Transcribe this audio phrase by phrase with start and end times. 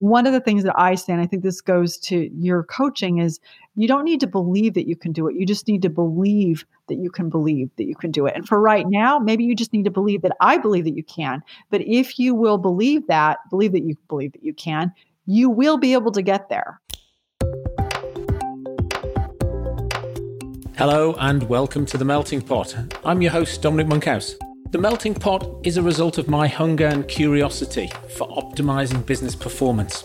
[0.00, 3.18] one of the things that I say, and I think this goes to your coaching,
[3.18, 3.38] is
[3.74, 5.36] you don't need to believe that you can do it.
[5.36, 8.34] You just need to believe that you can believe that you can do it.
[8.34, 11.04] And for right now, maybe you just need to believe that I believe that you
[11.04, 11.42] can.
[11.68, 14.90] But if you will believe that, believe that you believe that you can,
[15.26, 16.80] you will be able to get there.
[20.78, 22.74] Hello, and welcome to The Melting Pot.
[23.04, 24.34] I'm your host, Dominic Monkhouse.
[24.70, 30.04] The melting pot is a result of my hunger and curiosity for optimizing business performance,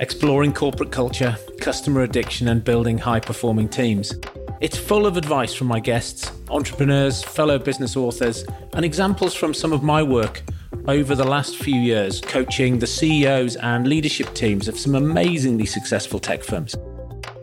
[0.00, 4.12] exploring corporate culture, customer addiction, and building high performing teams.
[4.60, 9.72] It's full of advice from my guests, entrepreneurs, fellow business authors, and examples from some
[9.72, 10.42] of my work
[10.88, 16.18] over the last few years coaching the CEOs and leadership teams of some amazingly successful
[16.18, 16.74] tech firms.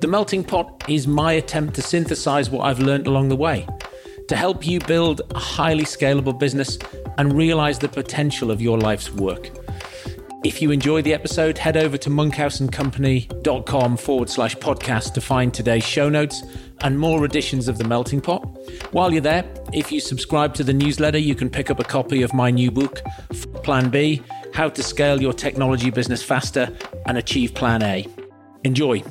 [0.02, 3.66] The melting pot is my attempt to synthesize what I've learned along the way
[4.30, 6.78] to help you build a highly scalable business
[7.18, 9.50] and realize the potential of your life's work.
[10.46, 15.84] If you enjoy the episode, head over to monkhouseandcompany.com forward slash podcast to find today's
[15.84, 16.44] show notes
[16.82, 18.48] and more editions of The Melting Pot.
[18.94, 22.22] While you're there, if you subscribe to the newsletter, you can pick up a copy
[22.22, 23.02] of my new book,
[23.64, 24.22] Plan B
[24.54, 26.74] How to Scale Your Technology Business Faster
[27.06, 28.08] and Achieve Plan A.
[28.64, 29.04] Enjoy.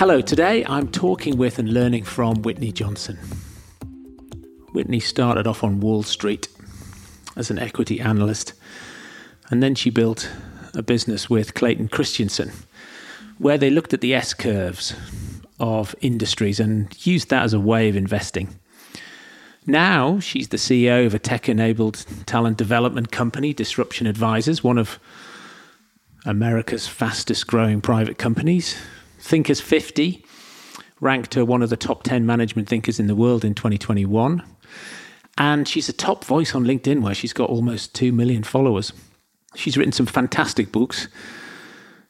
[0.00, 3.18] Hello, today I'm talking with and learning from Whitney Johnson.
[4.72, 6.48] Whitney started off on Wall Street
[7.36, 8.54] as an equity analyst,
[9.50, 10.32] and then she built
[10.72, 12.50] a business with Clayton Christensen
[13.36, 14.94] where they looked at the S curves
[15.58, 18.58] of industries and used that as a way of investing.
[19.66, 24.98] Now she's the CEO of a tech enabled talent development company, Disruption Advisors, one of
[26.24, 28.76] America's fastest growing private companies.
[29.20, 30.24] Thinkers 50
[31.00, 34.42] ranked her one of the top 10 management thinkers in the world in 2021.
[35.38, 38.92] And she's a top voice on LinkedIn, where she's got almost 2 million followers.
[39.54, 41.08] She's written some fantastic books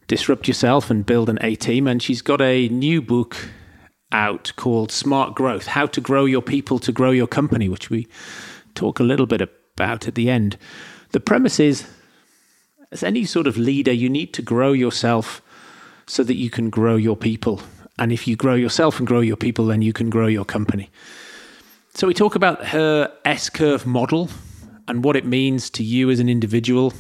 [0.09, 1.87] Disrupt Yourself and Build an A Team.
[1.87, 3.37] And she's got a new book
[4.13, 8.09] out called Smart Growth How to Grow Your People to Grow Your Company, which we
[8.75, 10.57] talk a little bit about at the end.
[11.13, 11.87] The premise is
[12.93, 15.43] as any sort of leader, you need to grow yourself
[16.11, 17.63] so that you can grow your people.
[17.97, 20.91] And if you grow yourself and grow your people, then you can grow your company.
[21.95, 24.29] So we talk about her S curve model
[24.89, 26.93] and what it means to you as an individual,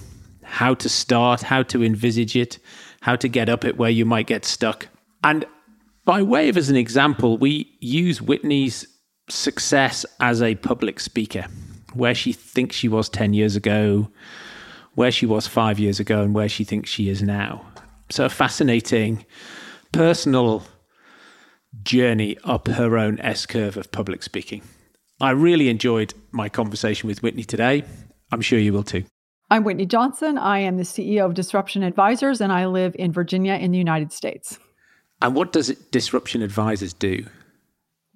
[0.44, 2.60] how to start, how to envisage it,
[3.00, 4.87] how to get up it where you might get stuck.
[5.25, 5.44] And
[6.04, 8.87] by way of as an example, we use Whitney's
[9.28, 11.47] success as a public speaker,
[11.94, 14.09] where she thinks she was 10 years ago,
[14.94, 17.69] where she was five years ago, and where she thinks she is now.
[18.10, 19.25] So, a fascinating
[19.93, 20.65] personal
[21.84, 24.62] journey up her own S curve of public speaking.
[25.21, 27.84] I really enjoyed my conversation with Whitney today.
[28.32, 29.04] I'm sure you will too.
[29.49, 30.38] I'm Whitney Johnson.
[30.38, 34.12] I am the CEO of Disruption Advisors, and I live in Virginia in the United
[34.12, 34.59] States.
[35.22, 37.25] And what does Disruption Advisors do?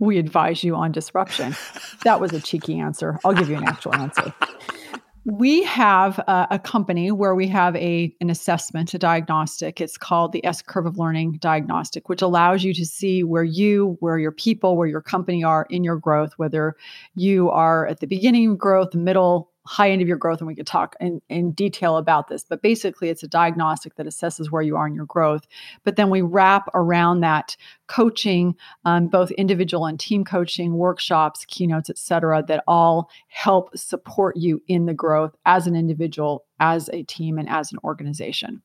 [0.00, 1.54] We advise you on disruption.
[2.04, 3.20] that was a cheeky answer.
[3.24, 4.34] I'll give you an actual answer
[5.24, 9.80] we have a, a, company where we have a an assessment, a diagnostic.
[9.80, 13.96] It's called the S curve of learning diagnostic, which allows you to see where you,
[14.00, 16.76] where your people, where your company are in your growth, whether
[17.14, 20.54] you are at the beginning of growth, middle, high end of your growth and we
[20.54, 24.62] could talk in, in detail about this but basically it's a diagnostic that assesses where
[24.62, 25.46] you are in your growth.
[25.84, 31.88] But then we wrap around that coaching um, both individual and team coaching workshops keynotes
[31.88, 37.38] etc that all help support you in the growth as an individual as a team
[37.38, 38.62] and as an organization.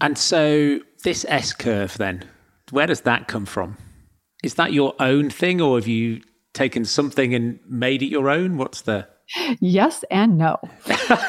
[0.00, 2.24] And so this s curve then
[2.70, 3.76] where does that come from?
[4.42, 8.56] Is that your own thing or have you taken something and made it your own?
[8.56, 9.08] What's the
[9.60, 10.58] Yes and no.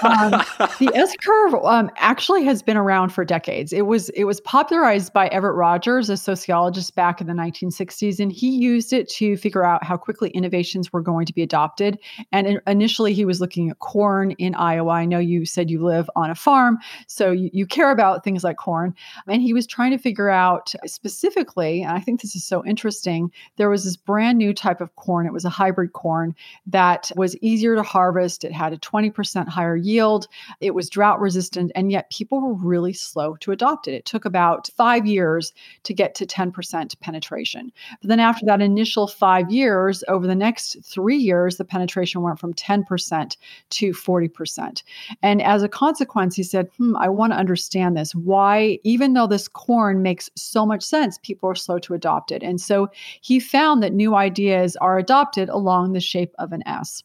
[0.03, 0.31] Um,
[0.79, 3.71] the S curve um, actually has been around for decades.
[3.71, 8.31] It was it was popularized by Everett Rogers, a sociologist back in the 1960s, and
[8.31, 11.97] he used it to figure out how quickly innovations were going to be adopted.
[12.31, 14.91] And in, initially, he was looking at corn in Iowa.
[14.91, 18.43] I know you said you live on a farm, so you, you care about things
[18.43, 18.93] like corn.
[19.27, 23.31] And he was trying to figure out specifically, and I think this is so interesting.
[23.55, 25.25] There was this brand new type of corn.
[25.25, 26.35] It was a hybrid corn
[26.67, 28.43] that was easier to harvest.
[28.43, 30.27] It had a 20% higher yield.
[30.59, 33.93] It was drought resistant, and yet people were really slow to adopt it.
[33.93, 35.53] It took about five years
[35.83, 37.71] to get to 10% penetration.
[38.01, 42.39] But then after that initial five years, over the next three years, the penetration went
[42.39, 43.37] from 10%
[43.69, 44.83] to 40%.
[45.21, 48.15] And as a consequence, he said, hmm, I want to understand this.
[48.15, 52.43] Why, even though this corn makes so much sense, people are slow to adopt it.
[52.43, 52.89] And so
[53.21, 57.03] he found that new ideas are adopted along the shape of an S.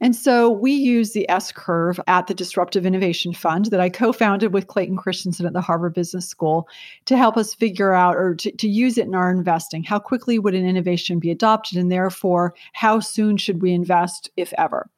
[0.00, 4.12] And so we use the S curve at the Disruptive Innovation Fund that I co
[4.12, 6.68] founded with Clayton Christensen at the Harvard Business School
[7.06, 9.82] to help us figure out or to, to use it in our investing.
[9.82, 11.78] How quickly would an innovation be adopted?
[11.78, 14.88] And therefore, how soon should we invest, if ever?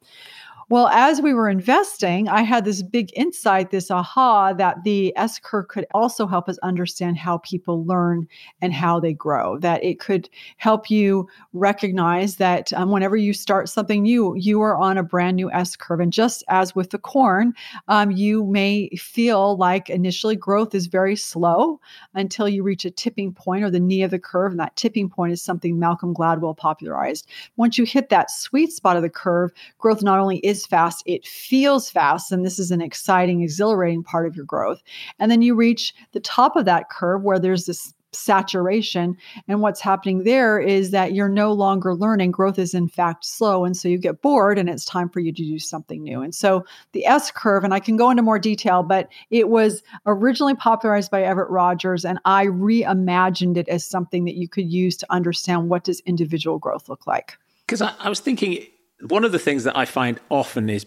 [0.69, 5.39] Well, as we were investing, I had this big insight, this aha, that the S
[5.39, 8.27] curve could also help us understand how people learn
[8.61, 9.59] and how they grow.
[9.59, 14.77] That it could help you recognize that um, whenever you start something new, you are
[14.77, 15.99] on a brand new S curve.
[15.99, 17.53] And just as with the corn,
[17.87, 21.79] um, you may feel like initially growth is very slow
[22.13, 24.51] until you reach a tipping point or the knee of the curve.
[24.51, 27.27] And that tipping point is something Malcolm Gladwell popularized.
[27.57, 31.03] Once you hit that sweet spot of the curve, growth not only is is fast,
[31.05, 32.31] it feels fast.
[32.31, 34.81] And this is an exciting, exhilarating part of your growth.
[35.19, 39.17] And then you reach the top of that curve where there's this saturation.
[39.47, 42.31] And what's happening there is that you're no longer learning.
[42.31, 43.65] Growth is, in fact, slow.
[43.65, 46.21] And so you get bored and it's time for you to do something new.
[46.21, 49.81] And so the S curve, and I can go into more detail, but it was
[50.05, 52.05] originally popularized by Everett Rogers.
[52.05, 56.59] And I reimagined it as something that you could use to understand what does individual
[56.59, 57.37] growth look like.
[57.65, 58.67] Because I, I was thinking,
[59.01, 60.85] one of the things that I find often is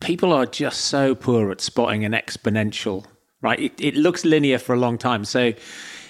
[0.00, 3.04] people are just so poor at spotting an exponential,
[3.40, 3.58] right?
[3.58, 5.24] It, it looks linear for a long time.
[5.24, 5.52] So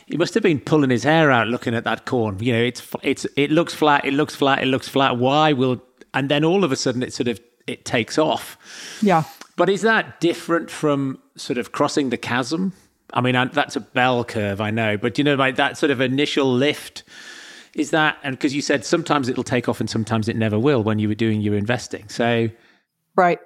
[0.07, 2.39] he must have been pulling his hair out looking at that corn.
[2.41, 5.17] You know, it's it's it looks flat, it looks flat, it looks flat.
[5.17, 5.83] Why will
[6.13, 8.59] and then all of a sudden it sort of it takes off.
[9.01, 9.25] Yeah.
[9.57, 12.73] But is that different from sort of crossing the chasm?
[13.13, 16.01] I mean, that's a bell curve, I know, but you know, like that sort of
[16.01, 17.05] initial lift
[17.77, 20.83] is that and because you said sometimes it'll take off and sometimes it never will
[20.83, 22.49] when you were doing your investing so
[23.17, 23.39] Right.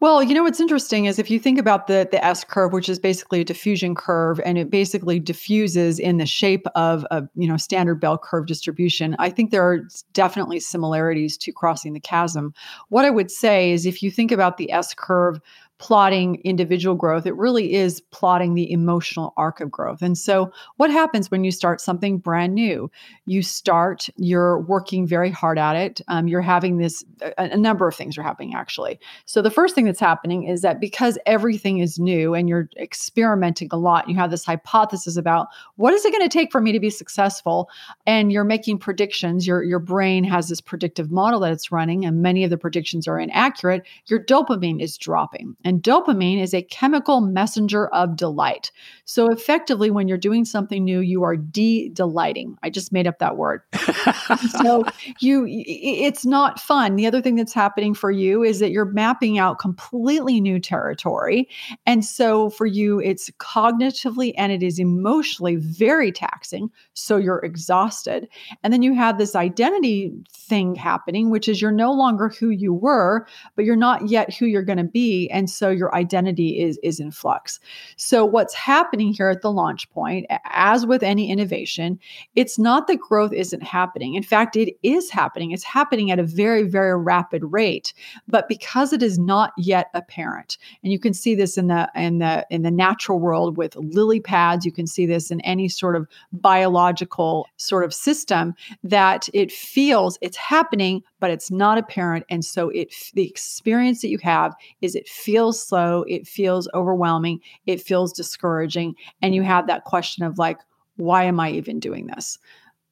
[0.00, 2.90] Well, you know what's interesting is if you think about the the S curve, which
[2.90, 7.48] is basically a diffusion curve, and it basically diffuses in the shape of a you
[7.48, 9.16] know standard bell curve distribution.
[9.18, 9.80] I think there are
[10.12, 12.52] definitely similarities to crossing the chasm.
[12.90, 15.40] What I would say is if you think about the S curve
[15.78, 17.26] plotting individual growth.
[17.26, 20.02] It really is plotting the emotional arc of growth.
[20.02, 22.90] And so, what happens when you start something brand new?
[23.26, 26.00] You start, you're working very hard at it.
[26.08, 29.00] Um, you're having this, a, a number of things are happening actually.
[29.26, 33.68] So, the first thing that's happening is that because everything is new and you're experimenting
[33.72, 36.70] a lot, you have this hypothesis about what is it going to take for me
[36.72, 37.68] to be successful?
[38.06, 39.46] And you're making predictions.
[39.46, 43.08] Your, your brain has this predictive model that it's running, and many of the predictions
[43.08, 43.82] are inaccurate.
[44.06, 45.56] Your dopamine is dropping.
[45.64, 48.70] And dopamine is a chemical messenger of delight.
[49.06, 52.58] So effectively, when you're doing something new, you are de-delighting.
[52.62, 53.62] I just made up that word.
[54.62, 54.84] so
[55.20, 56.96] you it's not fun.
[56.96, 61.48] The other thing that's happening for you is that you're mapping out completely new territory.
[61.86, 66.70] And so for you, it's cognitively and it is emotionally very taxing.
[66.92, 68.28] So you're exhausted.
[68.62, 72.74] And then you have this identity thing happening, which is you're no longer who you
[72.74, 73.26] were,
[73.56, 75.28] but you're not yet who you're going to be.
[75.30, 77.60] And so your identity is is in flux.
[77.96, 81.98] So what's happening here at the launch point, as with any innovation,
[82.34, 84.14] it's not that growth isn't happening.
[84.14, 85.52] In fact, it is happening.
[85.52, 87.92] It's happening at a very very rapid rate,
[88.28, 90.58] but because it is not yet apparent.
[90.82, 94.20] And you can see this in the in the in the natural world with lily
[94.20, 99.52] pads, you can see this in any sort of biological sort of system that it
[99.52, 104.54] feels it's happening but it's not apparent and so it the experience that you have
[104.82, 108.94] is it feels slow, it feels overwhelming, it feels discouraging.
[109.22, 110.58] And you have that question of like,
[110.96, 112.38] why am I even doing this?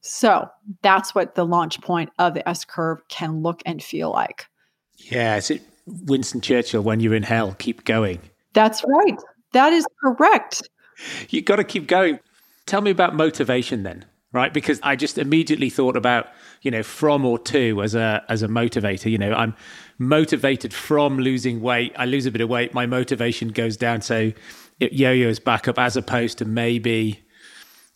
[0.01, 0.49] So
[0.81, 4.47] that's what the launch point of the S curve can look and feel like.
[4.97, 8.19] Yeah, is it Winston Churchill when you're in hell, keep going?
[8.55, 9.19] That's right.
[9.53, 10.71] That is correct.
[11.29, 12.19] You've got to keep going.
[12.65, 14.53] Tell me about motivation then, right?
[14.53, 16.29] Because I just immediately thought about,
[16.62, 19.11] you know, from or to as a as a motivator.
[19.11, 19.55] You know, I'm
[19.99, 21.93] motivated from losing weight.
[21.97, 24.03] I lose a bit of weight, my motivation goes down.
[24.03, 24.33] So
[24.81, 27.23] it yo-yos back up as opposed to maybe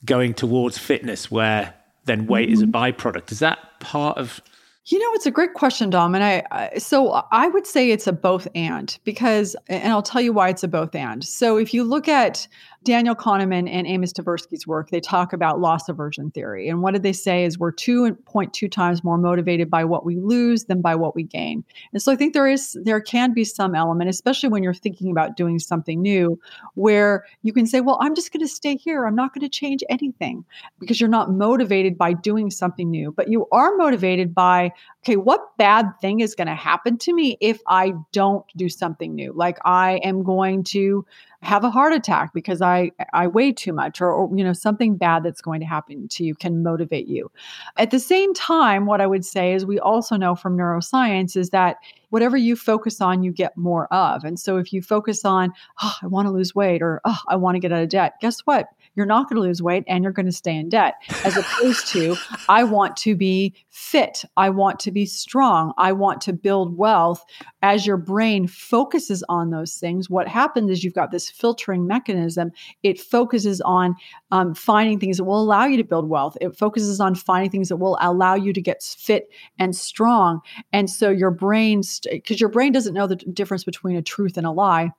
[0.04, 1.74] going towards fitness where
[2.04, 2.54] then weight mm-hmm.
[2.54, 2.76] is a mm-hmm.
[2.76, 3.32] byproduct.
[3.32, 4.40] Is that part of
[4.88, 6.14] you know, it's a great question, Dom.
[6.14, 10.20] And I, I, so I would say it's a both and because, and I'll tell
[10.20, 11.24] you why it's a both and.
[11.24, 12.46] So if you look at
[12.84, 16.68] Daniel Kahneman and Amos Tversky's work, they talk about loss aversion theory.
[16.68, 20.64] And what did they say is we're 2.2 times more motivated by what we lose
[20.64, 21.64] than by what we gain.
[21.92, 25.10] And so I think there is there can be some element, especially when you're thinking
[25.10, 26.38] about doing something new,
[26.74, 29.06] where you can say, well, I'm just going to stay here.
[29.06, 30.44] I'm not going to change anything
[30.78, 34.72] because you're not motivated by doing something new, but you are motivated by
[35.06, 39.14] okay, what bad thing is going to happen to me if I don't do something
[39.14, 39.32] new?
[39.32, 41.06] Like I am going to
[41.46, 44.96] have a heart attack because I I weigh too much or, or, you know something
[44.96, 47.30] bad that's going to happen to you can motivate you.
[47.76, 51.50] At the same time what I would say is we also know from neuroscience is
[51.50, 51.76] that
[52.10, 54.24] whatever you focus on you get more of.
[54.24, 57.36] And so if you focus on oh, I want to lose weight or oh, I
[57.36, 58.66] want to get out of debt, guess what?
[58.96, 61.86] You're not going to lose weight and you're going to stay in debt, as opposed
[61.88, 62.16] to,
[62.48, 64.24] I want to be fit.
[64.36, 65.72] I want to be strong.
[65.78, 67.24] I want to build wealth.
[67.62, 72.50] As your brain focuses on those things, what happens is you've got this filtering mechanism.
[72.82, 73.94] It focuses on
[74.30, 76.36] um, finding things that will allow you to build wealth.
[76.40, 80.40] It focuses on finding things that will allow you to get fit and strong.
[80.72, 84.46] And so your brain, because your brain doesn't know the difference between a truth and
[84.46, 84.92] a lie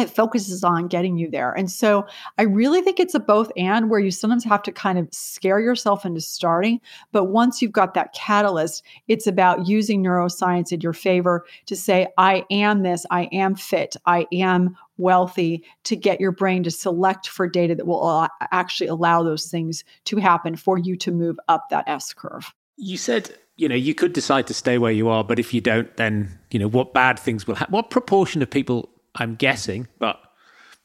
[0.00, 1.52] it focuses on getting you there.
[1.52, 2.06] And so
[2.38, 5.60] I really think it's a both and where you sometimes have to kind of scare
[5.60, 6.80] yourself into starting.
[7.12, 12.08] But once you've got that catalyst, it's about using neuroscience in your favor to say,
[12.18, 17.28] I am this, I am fit, I am wealthy to get your brain to select
[17.28, 21.68] for data that will actually allow those things to happen for you to move up
[21.70, 22.52] that S curve.
[22.76, 25.60] You said you know you could decide to stay where you are but if you
[25.60, 29.88] don't then you know what bad things will happen what proportion of people I'm guessing,
[29.98, 30.20] but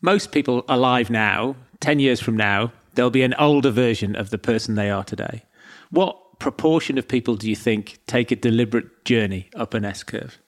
[0.02, 4.38] most people alive now, 10 years from now, there'll be an older version of the
[4.38, 5.44] person they are today.
[5.92, 10.40] What proportion of people do you think take a deliberate journey up an S curve?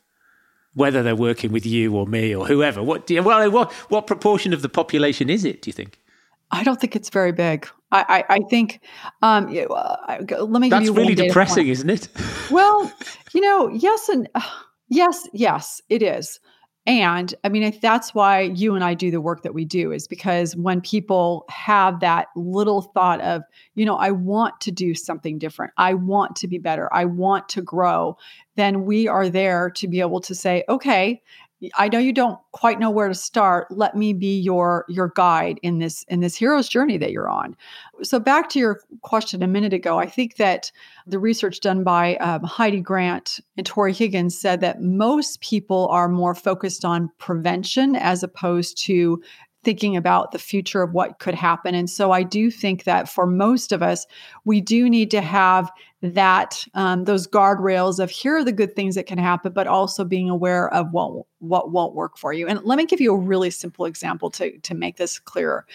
[0.74, 2.84] Whether they're working with you or me or whoever.
[2.84, 6.00] What do you, well, what, what proportion of the population is it, do you think?
[6.52, 7.68] I don't think it's very big.
[7.92, 8.82] I, I, I think,
[9.22, 12.08] um, let me That's give you really depressing, isn't it?
[12.52, 12.92] well,
[13.34, 14.42] you know, yes and uh,
[14.90, 16.40] yes, yes, it is.
[16.88, 20.08] And I mean, that's why you and I do the work that we do, is
[20.08, 23.44] because when people have that little thought of,
[23.76, 27.50] you know, I want to do something different, I want to be better, I want
[27.50, 28.18] to grow,
[28.56, 31.22] then we are there to be able to say, okay,
[31.76, 33.68] I know you don't quite know where to start.
[33.72, 37.56] Let me be your your guide in this in this hero's journey that you're on.
[38.04, 40.72] So back to your question a minute ago, I think that
[41.08, 46.08] the research done by um, Heidi Grant and Tory Higgins said that most people are
[46.08, 49.22] more focused on prevention as opposed to
[49.64, 51.76] thinking about the future of what could happen.
[51.76, 54.06] And so I do think that for most of us,
[54.46, 55.70] we do need to have
[56.02, 60.04] that um, those guardrails of here are the good things that can happen, but also
[60.04, 62.48] being aware of what what won't work for you.
[62.48, 65.66] And let me give you a really simple example to to make this clearer.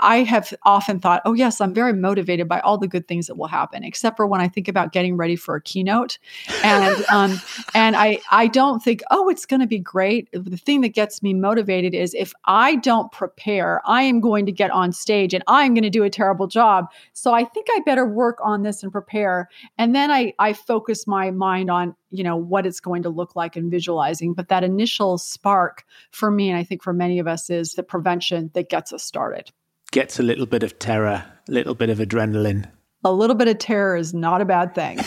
[0.00, 3.36] I have often thought, oh yes, I'm very motivated by all the good things that
[3.36, 6.18] will happen, except for when I think about getting ready for a keynote,
[6.62, 7.40] and um,
[7.74, 10.28] and I I don't think, oh, it's going to be great.
[10.32, 14.52] The thing that gets me motivated is if I don't prepare, I am going to
[14.52, 16.86] get on stage and I'm going to do a terrible job.
[17.12, 21.06] So I think I better work on this and prepare and then i i focus
[21.06, 24.64] my mind on you know what it's going to look like and visualizing but that
[24.64, 28.68] initial spark for me and i think for many of us is the prevention that
[28.68, 29.50] gets us started
[29.90, 32.68] gets a little bit of terror a little bit of adrenaline
[33.04, 34.98] a little bit of terror is not a bad thing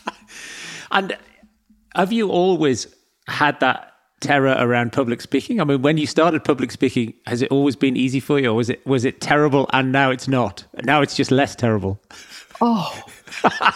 [0.90, 1.16] and
[1.94, 2.86] have you always
[3.26, 5.60] had that terror around public speaking?
[5.60, 8.54] I mean, when you started public speaking, has it always been easy for you, or
[8.54, 10.64] was it was it terrible and now it's not?
[10.82, 12.00] Now it's just less terrible.
[12.60, 13.02] Oh,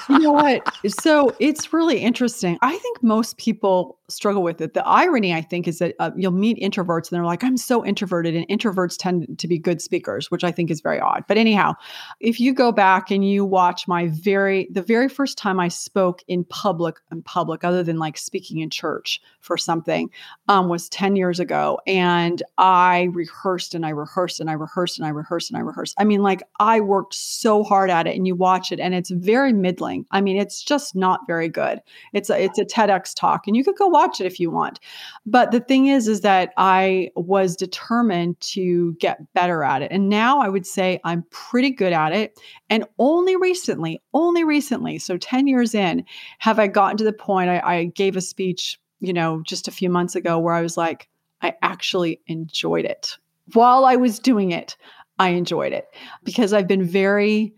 [0.08, 0.62] you know what?
[1.00, 2.58] So it's really interesting.
[2.62, 4.74] I think most people struggle with it.
[4.74, 7.84] The irony, I think, is that uh, you'll meet introverts and they're like, I'm so
[7.84, 8.34] introverted.
[8.34, 11.24] And introverts tend to be good speakers, which I think is very odd.
[11.26, 11.74] But anyhow,
[12.20, 16.22] if you go back and you watch my very, the very first time I spoke
[16.28, 20.10] in public, in public, other than like speaking in church for something,
[20.48, 21.80] um, was 10 years ago.
[21.86, 25.94] And I rehearsed and I rehearsed and I rehearsed and I rehearsed and I rehearsed.
[25.98, 29.10] I mean, like I worked so hard at it and you watch it and it's
[29.10, 30.04] very middling.
[30.10, 31.80] I mean, it's just not very good.
[32.12, 34.50] It's a, it's a TEDx talk and you could go watch watch it if you
[34.50, 34.80] want.
[35.24, 39.90] But the thing is, is that I was determined to get better at it.
[39.90, 42.38] And now I would say I'm pretty good at it.
[42.68, 46.04] And only recently, only recently, so 10 years in,
[46.38, 49.72] have I gotten to the point I, I gave a speech, you know, just a
[49.72, 51.08] few months ago where I was like,
[51.40, 53.16] I actually enjoyed it.
[53.54, 54.76] While I was doing it,
[55.18, 55.86] I enjoyed it
[56.24, 57.54] because I've been very,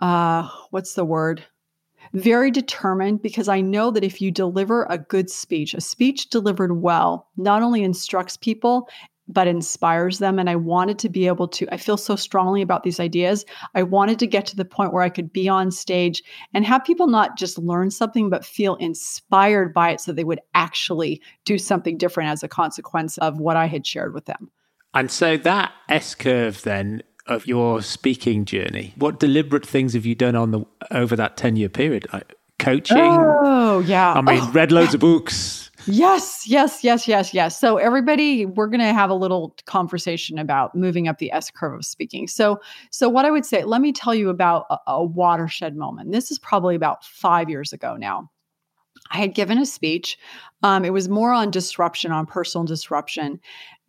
[0.00, 1.44] uh, what's the word?
[2.12, 6.80] very determined because I know that if you deliver a good speech, a speech delivered
[6.80, 8.88] well, not only instructs people,
[9.28, 10.38] but inspires them.
[10.38, 13.44] And I wanted to be able to, I feel so strongly about these ideas.
[13.74, 16.22] I wanted to get to the point where I could be on stage
[16.54, 20.40] and have people not just learn something, but feel inspired by it so they would
[20.54, 24.50] actually do something different as a consequence of what I had shared with them.
[24.94, 30.14] And so that S curve then of your speaking journey, what deliberate things have you
[30.14, 32.06] done on the over that 10 year period?
[32.58, 32.96] coaching.
[32.98, 34.14] Oh, yeah.
[34.14, 35.70] I mean, Oh, read loads of books.
[35.86, 37.60] Yes, yes, yes, yes, yes.
[37.60, 41.74] So everybody, we're going to have a little conversation about moving up the S curve
[41.74, 42.26] of speaking.
[42.26, 46.10] So, so what I would say, let me tell you about a, a watershed moment.
[46.10, 48.28] This is probably about five years ago now.
[49.10, 50.18] I had given a speech.
[50.62, 53.40] Um, it was more on disruption, on personal disruption,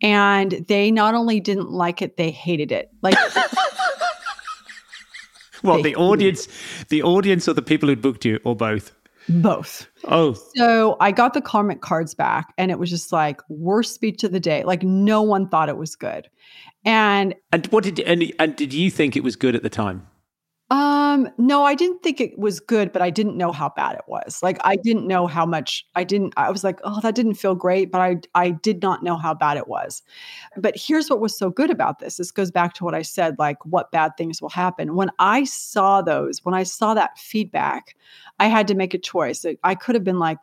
[0.02, 2.90] and they not only didn't like it, they hated it.
[3.02, 3.16] Like
[5.62, 6.48] Well, the audience,
[6.88, 8.92] the audience, or the people who booked you, or both.
[9.28, 9.88] both.
[10.04, 14.24] Oh, So I got the comment cards back, and it was just like worst speech
[14.24, 14.64] of the day.
[14.64, 16.28] Like no one thought it was good,
[16.84, 20.06] and and what did and, and did you think it was good at the time?
[20.70, 24.02] Um, no, I didn't think it was good, but I didn't know how bad it
[24.06, 24.42] was.
[24.42, 27.54] Like I didn't know how much I didn't I was like, "Oh, that didn't feel
[27.54, 30.02] great," but I I did not know how bad it was.
[30.58, 32.18] But here's what was so good about this.
[32.18, 34.94] This goes back to what I said like what bad things will happen.
[34.94, 37.96] When I saw those, when I saw that feedback,
[38.38, 39.46] I had to make a choice.
[39.64, 40.38] I could have been like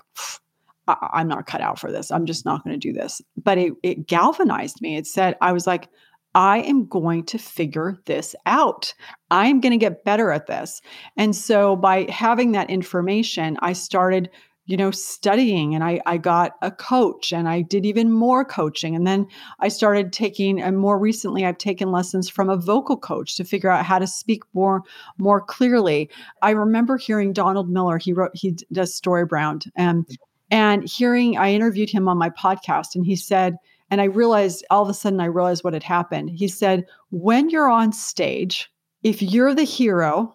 [0.88, 2.12] I- I'm not cut out for this.
[2.12, 3.22] I'm just not going to do this.
[3.42, 4.98] But it, it galvanized me.
[4.98, 5.90] It said, I was like,
[6.36, 8.94] I am going to figure this out.
[9.32, 10.82] I am going to get better at this.
[11.16, 14.30] And so by having that information, I started,
[14.66, 18.96] you know, studying and I, I got a coach and I did even more coaching.
[18.96, 19.28] And then
[19.62, 23.70] I started taking, and more recently, I've taken lessons from a vocal coach to figure
[23.70, 24.82] out how to speak more,
[25.18, 26.10] more clearly.
[26.42, 29.70] I remember hearing Donald Miller, he wrote, he does Storybrand.
[29.78, 30.16] And um, mm.
[30.52, 33.56] and hearing, I interviewed him on my podcast, and he said,
[33.90, 36.30] and I realized all of a sudden I realized what had happened.
[36.32, 38.72] He said, when you're on stage,
[39.04, 40.34] if you're the hero,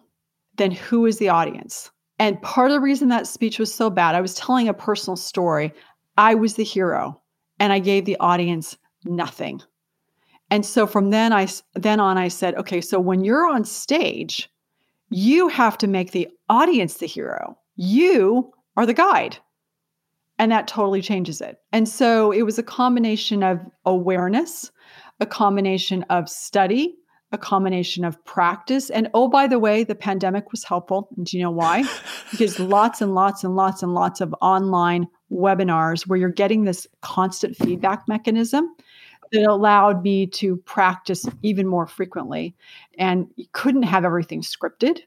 [0.57, 1.91] then who is the audience?
[2.19, 5.17] And part of the reason that speech was so bad, I was telling a personal
[5.17, 5.73] story.
[6.17, 7.19] I was the hero,
[7.59, 9.61] and I gave the audience nothing.
[10.51, 14.49] And so from then I then on I said, okay, so when you're on stage,
[15.09, 17.57] you have to make the audience the hero.
[17.75, 19.37] You are the guide
[20.41, 21.59] and that totally changes it.
[21.71, 24.71] And so it was a combination of awareness,
[25.19, 26.95] a combination of study,
[27.31, 28.89] a combination of practice.
[28.89, 31.09] And oh, by the way, the pandemic was helpful.
[31.15, 31.83] And do you know why?
[32.31, 36.87] because lots and lots and lots and lots of online webinars where you're getting this
[37.01, 38.67] constant feedback mechanism
[39.31, 42.55] that allowed me to practice even more frequently.
[42.97, 45.01] And you couldn't have everything scripted.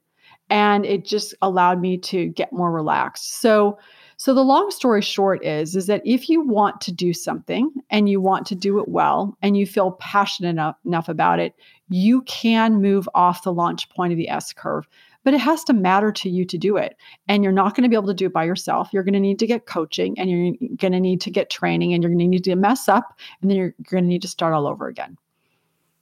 [0.49, 3.41] And it just allowed me to get more relaxed.
[3.41, 3.79] So
[4.17, 8.09] so the long story short is is that if you want to do something and
[8.09, 11.55] you want to do it well and you feel passionate enough, enough about it,
[11.89, 14.87] you can move off the launch point of the S curve.
[15.25, 16.97] But it has to matter to you to do it.
[17.29, 18.91] And you're not going to be able to do it by yourself.
[18.93, 21.95] You're going to need to get coaching and you're going to need to get training
[21.95, 24.29] and you're going to need to mess up and then you're going to need to
[24.29, 25.17] start all over again.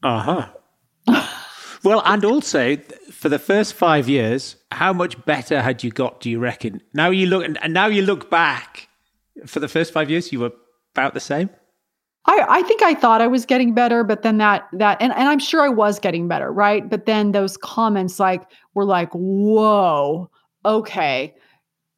[0.03, 0.49] Uh
[1.07, 1.29] huh.
[1.85, 2.77] well, and also
[3.11, 6.21] for the first five years, how much better had you got?
[6.21, 6.81] Do you reckon?
[6.95, 8.89] Now you look and now you look back.
[9.47, 10.53] For the first five years, you were
[10.95, 11.51] about the same.
[12.27, 15.29] I, I think I thought I was getting better, but then that that and, and
[15.29, 16.89] I'm sure I was getting better, right?
[16.89, 18.43] But then those comments like
[18.75, 20.31] were like, whoa,
[20.65, 21.35] okay,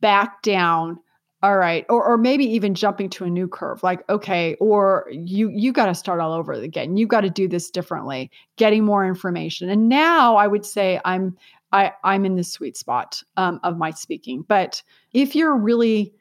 [0.01, 0.99] back down.
[1.45, 1.85] All right.
[1.91, 5.87] Or or maybe even jumping to a new curve, like, okay, or you you got
[5.87, 6.97] to start all over again.
[6.97, 9.69] You got to do this differently, getting more information.
[9.69, 11.37] And now I would say I'm
[11.71, 14.47] I, I'm in the sweet spot um, of my speaking.
[14.49, 16.15] But if you're really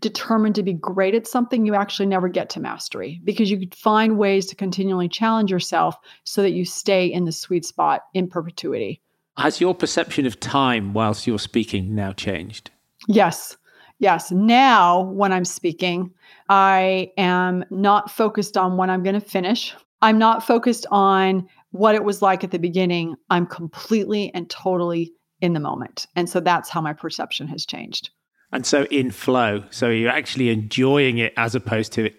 [0.00, 3.74] determined to be great at something, you actually never get to mastery because you could
[3.74, 8.26] find ways to continually challenge yourself so that you stay in the sweet spot in
[8.26, 9.00] perpetuity.
[9.36, 12.72] Has your perception of time whilst you're speaking now changed?
[13.06, 13.56] Yes.
[13.98, 14.30] Yes.
[14.30, 16.12] Now, when I'm speaking,
[16.48, 19.74] I am not focused on when I'm going to finish.
[20.02, 23.16] I'm not focused on what it was like at the beginning.
[23.30, 26.06] I'm completely and totally in the moment.
[26.14, 28.10] And so that's how my perception has changed.
[28.52, 32.10] And so in flow, so you're actually enjoying it as opposed to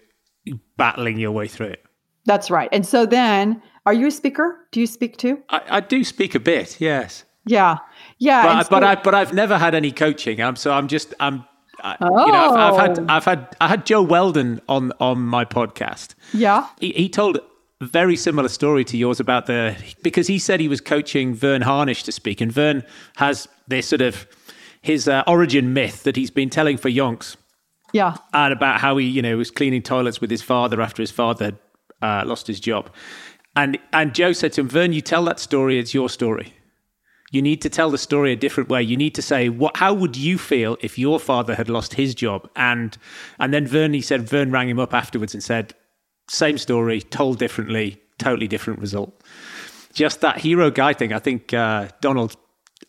[0.76, 1.84] battling your way through it.
[2.26, 2.68] That's right.
[2.72, 4.66] And so then, are you a speaker?
[4.70, 5.42] Do you speak too?
[5.48, 7.24] I, I do speak a bit, yes.
[7.46, 7.78] Yeah,
[8.18, 8.42] yeah.
[8.42, 10.42] But, I, so- but I but I've never had any coaching.
[10.42, 11.46] I'm so I'm just I'm
[11.82, 13.06] I, you know I've, I've had Oh.
[13.08, 16.14] I've had I had Joe Weldon on on my podcast.
[16.32, 20.60] yeah, He, he told a very similar story to yours about the because he said
[20.60, 22.84] he was coaching Verne Harnish to speak, and Verne
[23.16, 24.26] has this sort of
[24.82, 27.36] his uh, origin myth that he's been telling for yonks
[27.92, 31.10] yeah, and about how he, you know, was cleaning toilets with his father after his
[31.10, 31.58] father had
[32.02, 32.90] uh, lost his job.
[33.56, 36.52] And and Joe said to him, Verne, you tell that story, it's your story.
[37.30, 38.82] You need to tell the story a different way.
[38.82, 39.76] You need to say, what?
[39.76, 42.48] How would you feel if your father had lost his job?
[42.56, 42.96] And
[43.38, 45.74] and then Verne, he said, Verne rang him up afterwards and said,
[46.28, 49.22] same story, told differently, totally different result.
[49.92, 51.12] Just that hero guy thing.
[51.12, 52.36] I think uh, Donald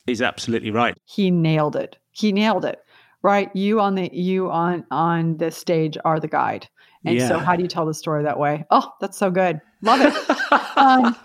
[0.08, 0.95] is absolutely right.
[1.06, 1.97] he nailed it.
[2.12, 2.80] He nailed it.
[3.21, 3.54] right?
[3.56, 6.67] You on the you on on the stage are the guide.
[7.06, 7.28] And yeah.
[7.30, 8.65] so how do you tell the story that way?
[8.71, 9.62] Oh, that's so good.
[9.82, 10.13] Love it.
[10.78, 11.15] um,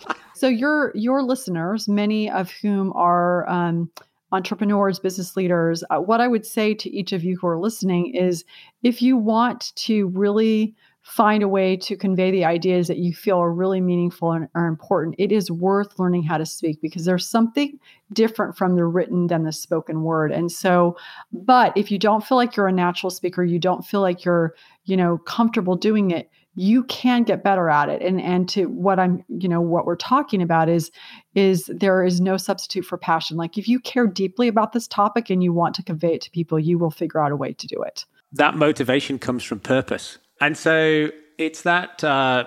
[0.45, 3.91] so your your listeners, many of whom are um,
[4.31, 8.15] entrepreneurs, business leaders, uh, what I would say to each of you who are listening
[8.15, 8.45] is
[8.83, 13.39] if you want to really find a way to convey the ideas that you feel
[13.39, 17.27] are really meaningful and are important, it is worth learning how to speak because there's
[17.27, 17.81] something
[18.13, 20.31] different from the written than the spoken word.
[20.31, 20.95] And so,
[21.33, 24.55] but if you don't feel like you're a natural speaker, you don't feel like you're,
[24.85, 28.99] you know, comfortable doing it, you can get better at it and and to what
[28.99, 30.91] i'm you know what we're talking about is
[31.35, 35.31] is there is no substitute for passion like if you care deeply about this topic
[35.31, 37.67] and you want to convey it to people you will figure out a way to
[37.67, 42.45] do it that motivation comes from purpose and so it's that uh,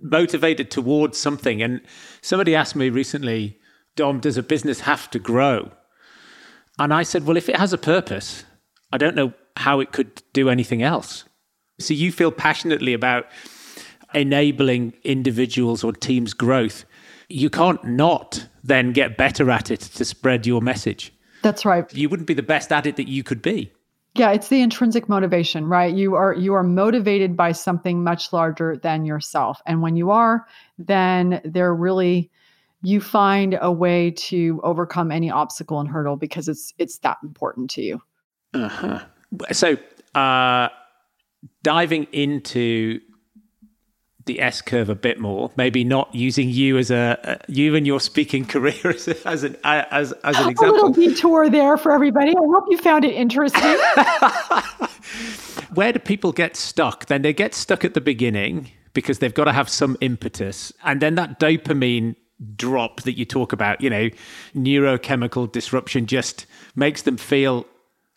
[0.00, 1.62] motivated towards something.
[1.62, 1.80] And
[2.20, 3.58] somebody asked me recently,
[3.96, 5.70] Dom, does a business have to grow?
[6.78, 8.44] And I said, well, if it has a purpose,
[8.92, 11.24] I don't know how it could do anything else.
[11.78, 13.26] So you feel passionately about
[14.14, 16.84] enabling individuals or teams' growth.
[17.28, 21.12] You can't not then get better at it to spread your message.
[21.42, 21.92] That's right.
[21.94, 23.72] You wouldn't be the best at it that you could be.
[24.14, 25.94] Yeah, it's the intrinsic motivation, right?
[25.94, 29.60] You are you are motivated by something much larger than yourself.
[29.66, 30.46] And when you are,
[30.78, 32.30] then there really
[32.82, 37.70] you find a way to overcome any obstacle and hurdle because it's it's that important
[37.70, 38.02] to you.
[38.54, 39.04] Uh-huh.
[39.52, 39.76] So,
[40.14, 40.68] uh
[41.62, 43.00] diving into
[44.28, 45.50] the S curve a bit more.
[45.56, 50.12] Maybe not using you as a, you and your speaking career as, as an as
[50.12, 50.68] as an example.
[50.68, 52.30] A little detour there for everybody.
[52.30, 53.62] I hope you found it interesting.
[55.74, 57.06] Where do people get stuck?
[57.06, 61.00] Then they get stuck at the beginning because they've got to have some impetus, and
[61.00, 62.14] then that dopamine
[62.54, 64.08] drop that you talk about, you know,
[64.54, 66.46] neurochemical disruption just
[66.76, 67.66] makes them feel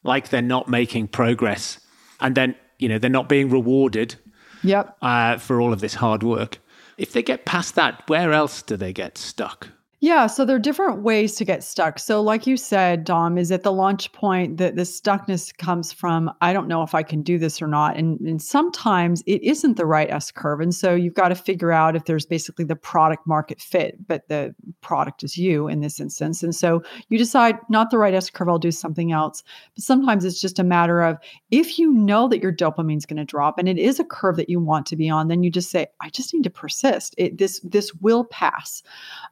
[0.03, 1.79] like they're not making progress,
[2.19, 4.15] and then you know they're not being rewarded
[4.63, 4.97] Yep.
[5.01, 6.59] Uh, for all of this hard work.
[6.97, 9.69] If they get past that, where else do they get stuck?
[10.03, 11.99] Yeah, so there are different ways to get stuck.
[11.99, 16.31] So, like you said, Dom, is at the launch point that the stuckness comes from,
[16.41, 17.97] I don't know if I can do this or not.
[17.97, 20.59] And, and sometimes it isn't the right S curve.
[20.59, 24.27] And so you've got to figure out if there's basically the product market fit, but
[24.27, 26.41] the product is you in this instance.
[26.41, 29.43] And so you decide, not the right S curve, I'll do something else.
[29.75, 31.19] But sometimes it's just a matter of
[31.51, 34.37] if you know that your dopamine is going to drop and it is a curve
[34.37, 37.13] that you want to be on, then you just say, I just need to persist.
[37.19, 38.81] It, this, this will pass.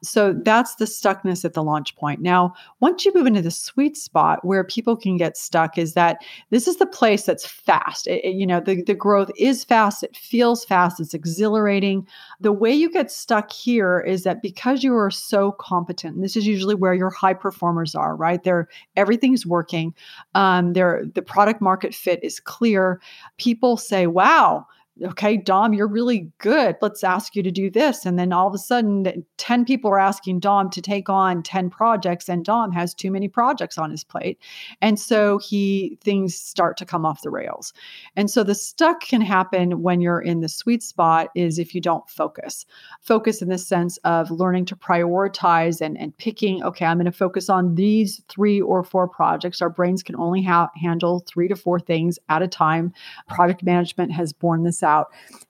[0.04, 2.20] So that that's the stuckness at the launch point.
[2.20, 6.18] Now, once you move into the sweet spot where people can get stuck, is that
[6.50, 8.06] this is the place that's fast.
[8.06, 12.06] It, it, you know, the, the growth is fast, it feels fast, it's exhilarating.
[12.40, 16.46] The way you get stuck here is that because you are so competent, this is
[16.46, 18.42] usually where your high performers are, right?
[18.42, 19.94] They're everything's working.
[20.34, 23.00] Um, they're, the product market fit is clear.
[23.38, 24.66] People say, wow,
[25.02, 26.76] okay, Dom, you're really good.
[26.80, 28.04] Let's ask you to do this.
[28.04, 31.70] And then all of a sudden, 10 people are asking Dom to take on 10
[31.70, 34.38] projects, and Dom has too many projects on his plate.
[34.80, 37.72] And so he things start to come off the rails.
[38.16, 41.80] And so the stuck can happen when you're in the sweet spot is if you
[41.80, 42.66] don't focus.
[43.00, 47.12] Focus in the sense of learning to prioritize and, and picking, okay, I'm going to
[47.12, 49.62] focus on these three or four projects.
[49.62, 52.92] Our brains can only ha- handle three to four things at a time.
[53.28, 54.89] Project management has borne this out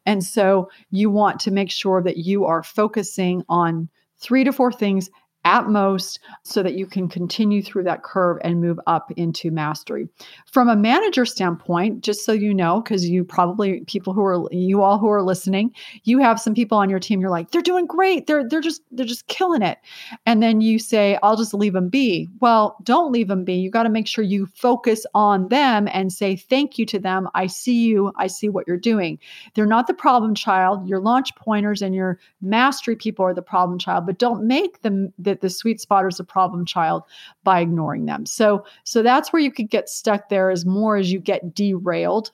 [0.07, 4.72] And so you want to make sure that you are focusing on three to four
[4.72, 5.11] things
[5.44, 10.09] at most so that you can continue through that curve and move up into mastery.
[10.46, 14.83] From a manager standpoint, just so you know, because you probably people who are you
[14.83, 15.74] all who are listening,
[16.05, 18.26] you have some people on your team, you're like, they're doing great.
[18.26, 19.79] They're they're just they're just killing it.
[20.26, 22.29] And then you say, I'll just leave them be.
[22.40, 23.55] Well, don't leave them be.
[23.55, 27.29] You got to make sure you focus on them and say thank you to them.
[27.35, 28.12] I see you.
[28.16, 29.18] I see what you're doing.
[29.55, 30.87] They're not the problem child.
[30.88, 35.12] Your launch pointers and your mastery people are the problem child, but don't make them
[35.18, 37.03] the that the sweet spot is a problem child
[37.45, 38.27] by ignoring them.
[38.27, 42.33] So so that's where you could get stuck there is more as you get derailed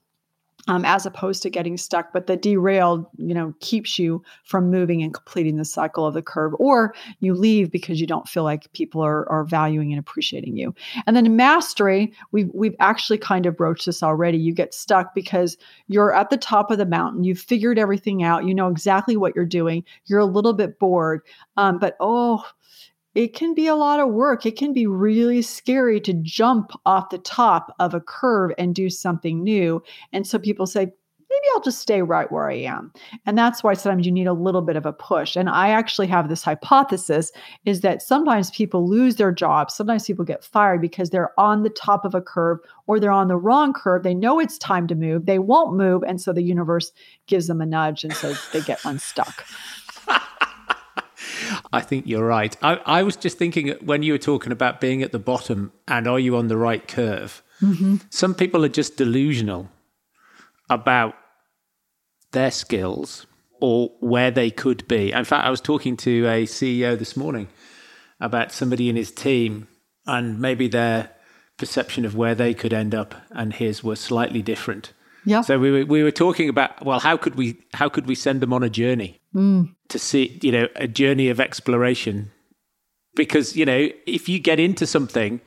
[0.69, 2.13] um, as opposed to getting stuck.
[2.13, 6.23] But the derailed, you know, keeps you from moving and completing the cycle of the
[6.23, 10.57] curve, or you leave because you don't feel like people are, are valuing and appreciating
[10.57, 10.75] you.
[11.07, 14.39] And then mastery, we've we've actually kind of broached this already.
[14.39, 15.57] You get stuck because
[15.89, 17.25] you're at the top of the mountain.
[17.25, 18.45] You've figured everything out.
[18.45, 19.85] You know exactly what you're doing.
[20.07, 21.23] You're a little bit bored,
[21.57, 22.45] um, but oh
[23.17, 24.45] it can be a lot of work.
[24.45, 28.91] It can be really scary to jump off the top of a curve and do
[28.91, 29.83] something new.
[30.13, 30.93] And so people say,
[31.31, 32.93] maybe I'll just stay right where I am.
[33.25, 35.35] And that's why sometimes you need a little bit of a push.
[35.35, 37.33] And I actually have this hypothesis
[37.65, 41.71] is that sometimes people lose their jobs, sometimes people get fired because they're on the
[41.71, 44.03] top of a curve or they're on the wrong curve.
[44.03, 46.03] They know it's time to move, they won't move.
[46.07, 46.93] And so the universe
[47.27, 49.47] gives them a nudge and so they get unstuck.
[51.73, 52.57] I think you're right.
[52.63, 56.07] I, I, was just thinking when you were talking about being at the bottom and
[56.07, 57.43] are you on the right curve?
[57.61, 57.97] Mm-hmm.
[58.11, 59.69] Some people are just delusional
[60.71, 61.15] about
[62.33, 63.27] their skills
[63.61, 65.13] or where they could be.
[65.13, 67.49] In fact, I was talking to a CEO this morning
[68.21, 69.69] about somebody in his team
[70.07, 71.11] and maybe their
[71.57, 74.93] perception of where they could end up and his were slightly different.
[75.27, 75.41] Yeah.
[75.43, 78.41] So we were, we were talking about well, how could we how could we send
[78.41, 79.75] them on a journey mm.
[79.89, 82.31] to see you know a journey of exploration?
[83.15, 85.41] Because you know if you get into something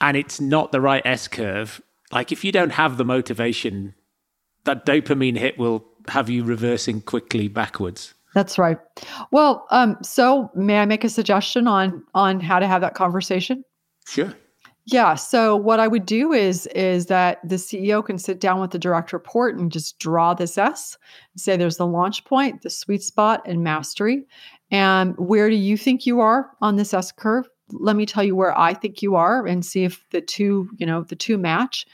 [0.00, 3.94] and it's not the right S curve, like if you don't have the motivation,
[4.64, 8.14] that dopamine hit will have you reversing quickly backwards.
[8.34, 8.78] That's right.
[9.32, 13.64] Well, um, so may I make a suggestion on on how to have that conversation?
[14.06, 14.32] Sure.
[14.90, 15.16] Yeah.
[15.16, 18.78] So what I would do is is that the CEO can sit down with the
[18.78, 20.96] direct report and just draw this S.
[21.36, 24.26] Say there's the launch point, the sweet spot, and mastery.
[24.70, 27.46] And where do you think you are on this S curve?
[27.70, 30.86] Let me tell you where I think you are and see if the two, you
[30.86, 31.84] know, the two match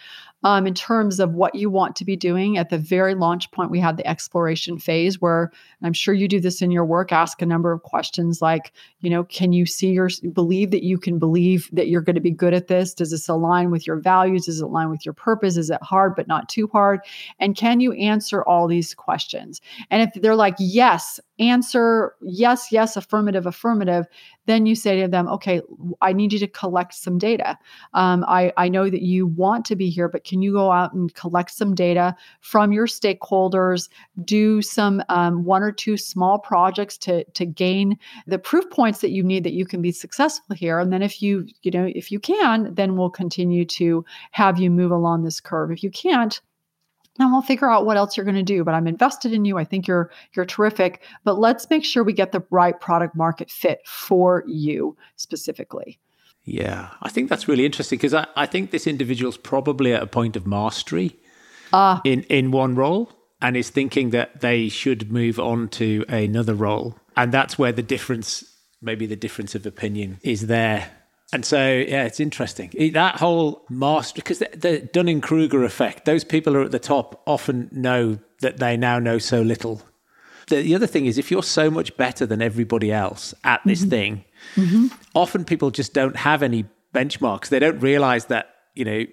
[0.45, 2.59] um, in terms of what you want to be doing.
[2.59, 5.51] At the very launch point, we had the exploration phase where
[5.83, 9.11] I'm sure you do this in your work, ask a number of questions like, you
[9.11, 12.31] know, can you see your believe that you can believe that you're going to be
[12.31, 12.95] good at this?
[12.95, 14.45] Does this align with your values?
[14.45, 15.57] Does it align with your purpose?
[15.57, 17.01] Is it hard but not too hard?
[17.41, 19.61] And can you answer all these questions?
[19.91, 24.07] And if they're like, yes, answer yes, yes, affirmative, affirmative,
[24.47, 25.61] then you say to them, okay,
[26.01, 27.59] I need you to collect some data.
[27.95, 30.93] Um, I, I know that you want to be here, but can you go out
[30.93, 33.89] and collect some data from your stakeholders,
[34.25, 39.11] do some um, one or two small projects to, to gain the proof points that
[39.11, 40.79] you need that you can be successful here.
[40.79, 44.71] And then if you, you know, if you can, then we'll continue to have you
[44.71, 45.73] move along this curve.
[45.73, 46.41] If you can't,
[47.19, 49.59] and we'll figure out what else you're going to do but i'm invested in you.
[49.59, 53.51] I think you're you're terrific but let's make sure we get the right product market
[53.51, 55.99] fit for you specifically.
[56.45, 60.07] Yeah i think that's really interesting because I, I think this individual's probably at a
[60.07, 61.17] point of mastery
[61.73, 63.11] uh, in in one role
[63.45, 66.97] and is thinking that they should move on to another role.
[67.15, 68.43] And that's where the difference
[68.81, 70.91] maybe the difference of opinion is there
[71.33, 72.71] and so, yeah, it's interesting.
[72.93, 76.79] That whole master, because the, the Dunning Kruger effect, those people who are at the
[76.79, 79.83] top often know that they now know so little.
[80.49, 83.81] The, the other thing is, if you're so much better than everybody else at this
[83.81, 83.91] mm-hmm.
[83.91, 84.87] thing, mm-hmm.
[85.15, 87.49] often people just don't have any benchmarks.
[87.49, 89.05] They don't realize that, you know,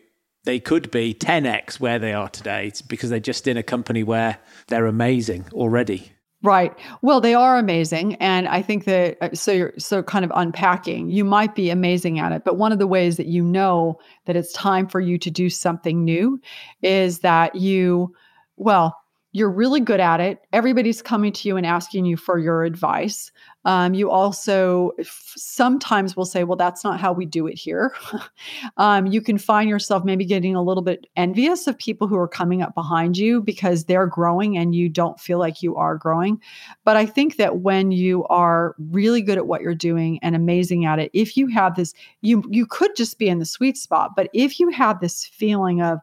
[0.43, 4.03] they could be 10x where they are today it's because they're just in a company
[4.03, 6.11] where they're amazing already.
[6.43, 6.73] Right.
[7.03, 8.15] Well, they are amazing.
[8.15, 12.17] And I think that uh, so you're so kind of unpacking, you might be amazing
[12.19, 12.43] at it.
[12.43, 15.51] But one of the ways that you know that it's time for you to do
[15.51, 16.41] something new
[16.81, 18.15] is that you,
[18.57, 18.97] well,
[19.33, 20.39] you're really good at it.
[20.51, 23.31] Everybody's coming to you and asking you for your advice.
[23.63, 24.91] Um, you also
[25.35, 27.93] sometimes will say, Well, that's not how we do it here.
[28.77, 32.27] um, you can find yourself maybe getting a little bit envious of people who are
[32.27, 36.41] coming up behind you because they're growing and you don't feel like you are growing.
[36.83, 40.85] But I think that when you are really good at what you're doing and amazing
[40.85, 44.11] at it, if you have this, you you could just be in the sweet spot.
[44.15, 45.99] But if you have this feeling of,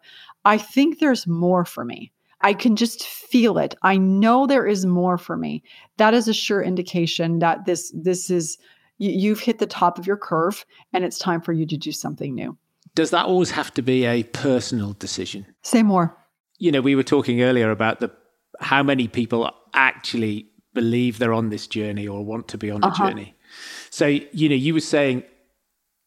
[0.47, 2.12] I think there's more for me.
[2.40, 3.74] I can just feel it.
[3.83, 5.62] I know there is more for me.
[5.96, 8.59] That is a sure indication that this this is
[8.98, 12.35] you've hit the top of your curve and it's time for you to do something
[12.35, 12.57] new.
[12.94, 15.46] Does that always have to be a personal decision?
[15.62, 16.16] Say more.
[16.59, 18.11] You know, we were talking earlier about the
[18.61, 22.88] how many people actually believe they're on this journey or want to be on the
[22.88, 23.09] uh-huh.
[23.09, 23.37] journey.
[23.90, 25.22] So, you know, you were saying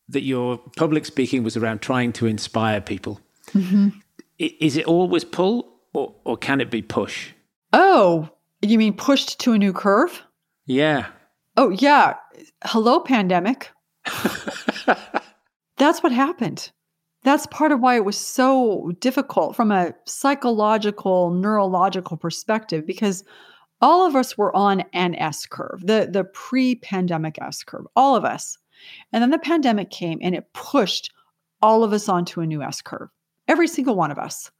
[0.10, 3.20] that your public speaking was around trying to inspire people.
[3.54, 3.90] Mm-hmm.
[4.38, 7.32] Is it always pull or, or can it be push?
[7.74, 8.30] Oh,
[8.62, 10.22] you mean pushed to a new curve?
[10.66, 11.08] Yeah.
[11.58, 12.16] Oh, yeah.
[12.64, 13.72] Hello, pandemic.
[15.78, 16.72] That's what happened.
[17.24, 23.24] That's part of why it was so difficult from a psychological, neurological perspective, because
[23.80, 28.16] all of us were on an S curve, the, the pre pandemic S curve, all
[28.16, 28.58] of us.
[29.12, 31.12] And then the pandemic came and it pushed
[31.62, 33.10] all of us onto a new S curve,
[33.48, 34.52] every single one of us.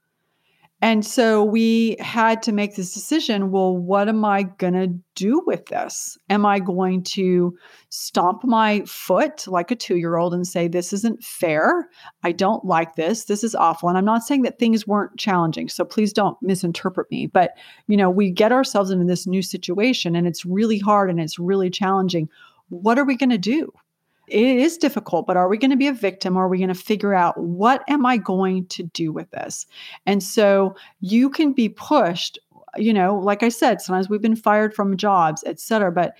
[0.82, 5.40] And so we had to make this decision well, what am I going to do
[5.46, 6.18] with this?
[6.28, 7.56] Am I going to
[7.90, 11.88] stomp my foot like a two year old and say, this isn't fair?
[12.24, 13.26] I don't like this.
[13.26, 13.88] This is awful.
[13.88, 15.68] And I'm not saying that things weren't challenging.
[15.68, 17.28] So please don't misinterpret me.
[17.28, 17.52] But,
[17.86, 21.38] you know, we get ourselves into this new situation and it's really hard and it's
[21.38, 22.28] really challenging.
[22.70, 23.72] What are we going to do?
[24.28, 26.36] It is difficult, but are we going to be a victim?
[26.36, 29.66] Or are we going to figure out what am I going to do with this?
[30.06, 32.38] And so you can be pushed,
[32.76, 36.14] you know, like I said, sometimes we've been fired from jobs, et cetera, but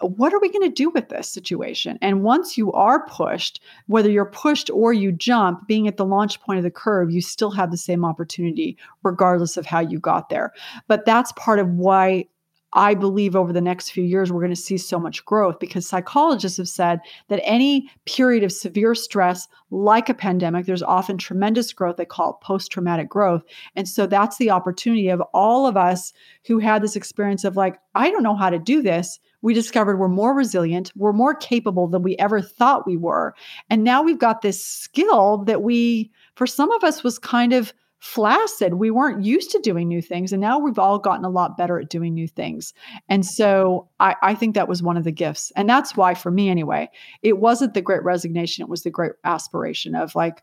[0.00, 1.98] what are we going to do with this situation?
[2.02, 6.40] And once you are pushed, whether you're pushed or you jump, being at the launch
[6.40, 10.28] point of the curve, you still have the same opportunity, regardless of how you got
[10.28, 10.52] there.
[10.88, 12.26] But that's part of why
[12.74, 15.88] I believe over the next few years, we're going to see so much growth because
[15.88, 21.72] psychologists have said that any period of severe stress, like a pandemic, there's often tremendous
[21.72, 21.96] growth.
[21.96, 23.42] They call it post traumatic growth.
[23.76, 26.12] And so that's the opportunity of all of us
[26.46, 29.20] who had this experience of, like, I don't know how to do this.
[29.42, 33.34] We discovered we're more resilient, we're more capable than we ever thought we were.
[33.68, 37.74] And now we've got this skill that we, for some of us, was kind of
[38.04, 38.74] flaccid.
[38.74, 40.30] We weren't used to doing new things.
[40.30, 42.74] And now we've all gotten a lot better at doing new things.
[43.08, 45.50] And so I, I, think that was one of the gifts.
[45.56, 46.90] And that's why, for me anyway,
[47.22, 50.42] it wasn't the great resignation, it was the great aspiration of like,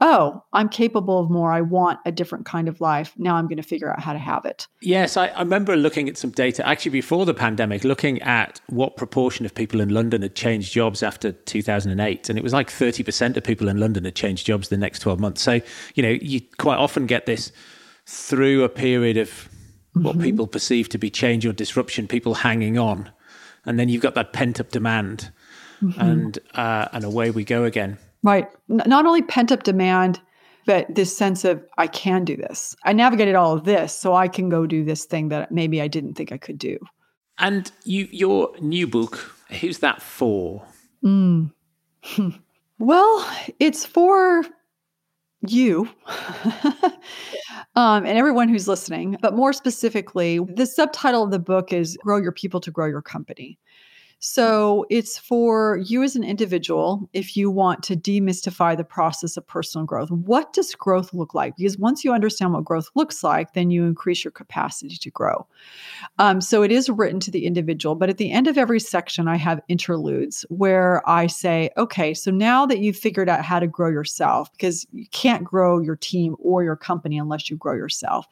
[0.00, 1.52] oh, I'm capable of more.
[1.52, 3.12] I want a different kind of life.
[3.18, 4.66] Now I'm going to figure out how to have it.
[4.80, 8.96] Yes, I, I, remember looking at some data actually before the pandemic, looking at what
[8.96, 12.28] proportion of people in London had changed jobs after 2008.
[12.28, 15.20] And it was like 30% of people in London had changed jobs the next 12
[15.20, 15.42] months.
[15.42, 15.60] So,
[15.94, 17.52] you know, you quite often get this
[18.06, 19.48] through a period of
[19.92, 20.22] what mm-hmm.
[20.22, 23.10] people perceive to be change or disruption, people hanging on.
[23.66, 25.30] And then you've got that pent up demand.
[25.82, 26.00] Mm-hmm.
[26.00, 27.96] And uh, and away we go again.
[28.22, 28.48] Right.
[28.70, 30.20] N- not only pent up demand,
[30.66, 32.76] but this sense of I can do this.
[32.84, 35.88] I navigated all of this, so I can go do this thing that maybe I
[35.88, 36.78] didn't think I could do.
[37.38, 40.62] And you, your new book, who's that for?
[41.02, 41.50] Mm.
[42.78, 44.44] well, it's for
[45.46, 45.88] you
[47.74, 49.16] um, and everyone who's listening.
[49.20, 53.02] But more specifically, the subtitle of the book is Grow Your People to Grow Your
[53.02, 53.58] Company.
[54.22, 59.46] So it's for you as an individual if you want to demystify the process of
[59.46, 60.10] personal growth.
[60.10, 61.56] What does growth look like?
[61.56, 65.46] Because once you understand what growth looks like, then you increase your capacity to grow.
[66.18, 69.26] Um, so it is written to the individual, but at the end of every section,
[69.26, 73.66] I have interludes where I say, okay, so now that you've figured out how to
[73.66, 78.26] grow yourself, because you can't grow your team or your company unless you grow yourself.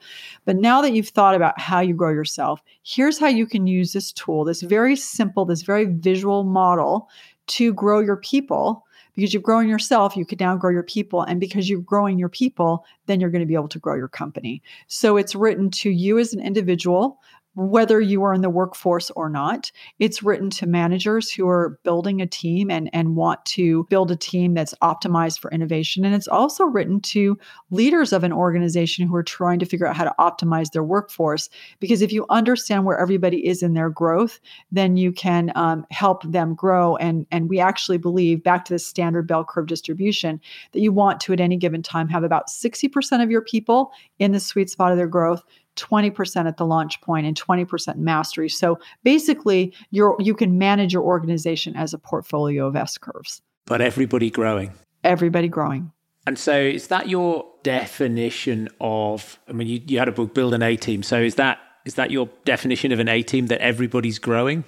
[0.44, 3.94] But now that you've thought about how you grow yourself, here's how you can use
[3.94, 7.08] this tool, this very simple, this very visual model
[7.48, 8.84] to grow your people
[9.18, 11.22] because you've grown yourself, you can now grow your people.
[11.22, 14.06] And because you're growing your people, then you're going to be able to grow your
[14.06, 14.62] company.
[14.86, 17.18] So it's written to you as an individual
[17.54, 19.72] whether you are in the workforce or not.
[19.98, 24.16] It's written to managers who are building a team and, and want to build a
[24.16, 26.04] team that's optimized for innovation.
[26.04, 27.36] And it's also written to
[27.70, 31.48] leaders of an organization who are trying to figure out how to optimize their workforce.
[31.80, 34.38] Because if you understand where everybody is in their growth,
[34.70, 36.96] then you can um, help them grow.
[36.96, 40.40] And, and we actually believe, back to the standard bell curve distribution,
[40.72, 44.32] that you want to at any given time have about 60% of your people in
[44.32, 45.42] the sweet spot of their growth,
[45.78, 48.48] 20% at the launch point and 20% mastery.
[48.48, 53.40] So basically, you're you can manage your organization as a portfolio of S curves.
[53.66, 54.72] But everybody growing.
[55.04, 55.92] Everybody growing.
[56.26, 60.54] And so is that your definition of I mean you, you had a book build
[60.54, 61.02] an A team.
[61.02, 64.64] So is that is that your definition of an A team that everybody's growing?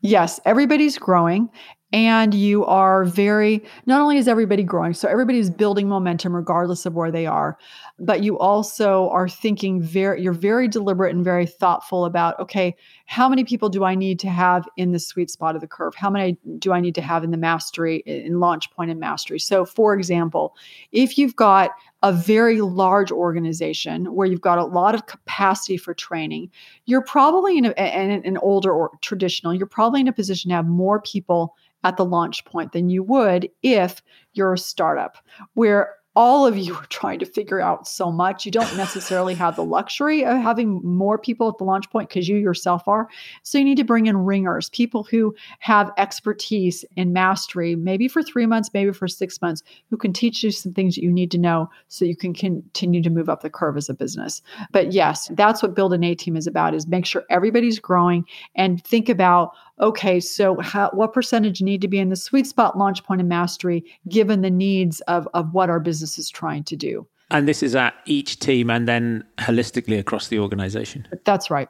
[0.00, 1.48] Yes, everybody's growing
[1.92, 6.86] and you are very not only is everybody growing so everybody is building momentum regardless
[6.86, 7.58] of where they are
[7.98, 12.74] but you also are thinking very you're very deliberate and very thoughtful about okay
[13.06, 15.94] how many people do i need to have in the sweet spot of the curve?
[15.94, 19.38] How many do i need to have in the mastery in launch point and mastery?
[19.38, 20.56] So for example
[20.92, 25.94] if you've got a very large organization where you've got a lot of capacity for
[25.94, 26.50] training.
[26.86, 30.66] You're probably in and an older or traditional you're probably in a position to have
[30.66, 34.02] more people at the launch point than you would if
[34.34, 35.18] you're a startup
[35.54, 38.44] where all of you are trying to figure out so much.
[38.44, 42.28] You don't necessarily have the luxury of having more people at the launch point because
[42.28, 43.08] you yourself are.
[43.42, 48.22] So you need to bring in ringers, people who have expertise and mastery, maybe for
[48.22, 51.30] three months, maybe for six months, who can teach you some things that you need
[51.30, 54.42] to know so you can continue to move up the curve as a business.
[54.70, 58.26] But yes, that's what build an A team is about is make sure everybody's growing
[58.54, 62.78] and think about okay, so how, what percentage need to be in the sweet spot
[62.78, 66.76] launch point of mastery given the needs of, of what our business is trying to
[66.76, 67.06] do?
[67.30, 71.08] And this is at each team and then holistically across the organization.
[71.24, 71.68] That's right.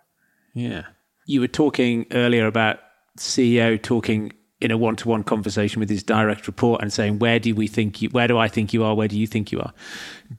[0.55, 0.83] Yeah.
[1.27, 2.81] You were talking earlier about
[3.17, 7.67] CEO talking in a one-to-one conversation with his direct report and saying where do we
[7.67, 9.73] think you where do I think you are where do you think you are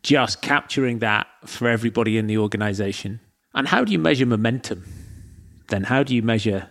[0.02, 3.20] just capturing that for everybody in the organization
[3.54, 4.86] and how do you measure momentum
[5.68, 6.70] then how do you measure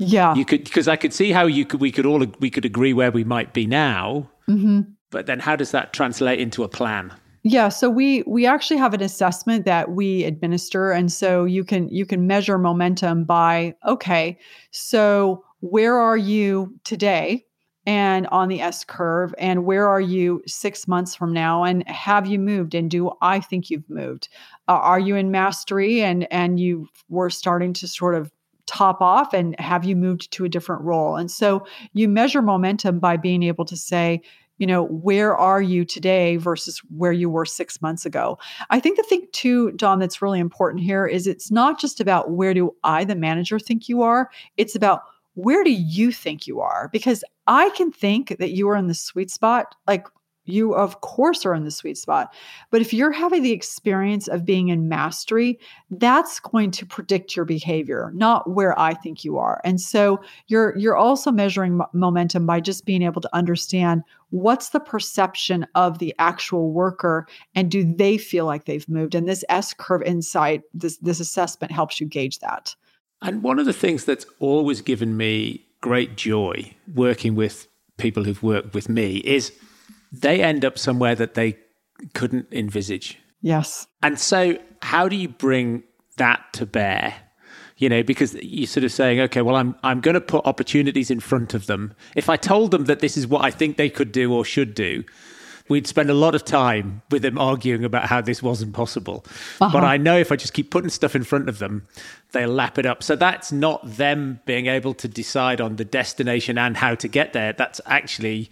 [0.00, 2.64] yeah you could because I could see how you could we could all we could
[2.64, 4.80] agree where we might be now mm-hmm.
[5.10, 8.92] but then how does that translate into a plan yeah, so we we actually have
[8.92, 14.38] an assessment that we administer and so you can you can measure momentum by okay,
[14.72, 17.46] so where are you today
[17.86, 22.26] and on the S curve and where are you 6 months from now and have
[22.26, 24.28] you moved and do I think you've moved?
[24.68, 28.30] Uh, are you in mastery and and you were starting to sort of
[28.70, 31.16] top off and have you moved to a different role?
[31.16, 34.22] And so you measure momentum by being able to say
[34.58, 38.38] you know, where are you today versus where you were six months ago?
[38.68, 42.32] I think the thing too, Don, that's really important here is it's not just about
[42.32, 45.00] where do I, the manager, think you are, it's about
[45.32, 46.90] where do you think you are?
[46.92, 49.74] Because I can think that you are in the sweet spot.
[49.86, 50.06] Like
[50.50, 52.32] you of course are in the sweet spot.
[52.70, 55.58] But if you're having the experience of being in mastery
[55.90, 59.60] that's going to predict your behavior not where i think you are.
[59.64, 64.70] And so you're you're also measuring m- momentum by just being able to understand what's
[64.70, 69.14] the perception of the actual worker and do they feel like they've moved?
[69.14, 72.74] And this s curve insight this this assessment helps you gauge that.
[73.22, 78.42] And one of the things that's always given me great joy working with people who've
[78.42, 79.52] worked with me is
[80.12, 81.58] they end up somewhere that they
[82.14, 83.18] couldn't envisage.
[83.42, 83.86] Yes.
[84.02, 85.82] And so, how do you bring
[86.16, 87.14] that to bear?
[87.76, 91.10] You know, because you're sort of saying, okay, well, I'm I'm going to put opportunities
[91.10, 91.94] in front of them.
[92.14, 94.74] If I told them that this is what I think they could do or should
[94.74, 95.04] do,
[95.70, 99.24] we'd spend a lot of time with them arguing about how this wasn't possible.
[99.60, 99.70] Uh-huh.
[99.72, 101.86] But I know if I just keep putting stuff in front of them,
[102.32, 103.02] they'll lap it up.
[103.02, 107.32] So that's not them being able to decide on the destination and how to get
[107.32, 107.54] there.
[107.54, 108.50] That's actually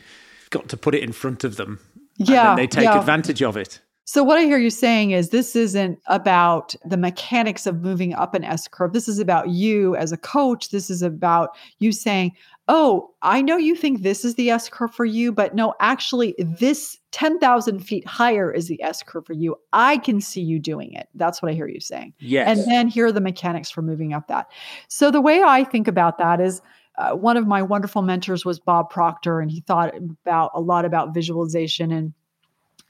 [0.51, 1.80] got to put it in front of them.
[2.16, 2.57] Yeah.
[2.57, 2.99] they take yeah.
[2.99, 3.80] advantage of it.
[4.09, 8.34] So, what I hear you saying is this isn't about the mechanics of moving up
[8.34, 8.94] an S curve.
[8.94, 10.70] This is about you as a coach.
[10.70, 12.32] This is about you saying,
[12.68, 16.34] Oh, I know you think this is the S curve for you, but no, actually,
[16.38, 19.57] this 10,000 feet higher is the S curve for you.
[19.74, 21.11] I can see you doing it.
[21.14, 22.14] That's what I hear you saying.
[22.18, 22.49] Yes.
[22.49, 24.46] And then here are the mechanics for moving up that.
[24.88, 26.62] So, the way I think about that is,
[26.99, 30.84] uh, one of my wonderful mentors was Bob Proctor, and he thought about a lot
[30.84, 32.12] about visualization and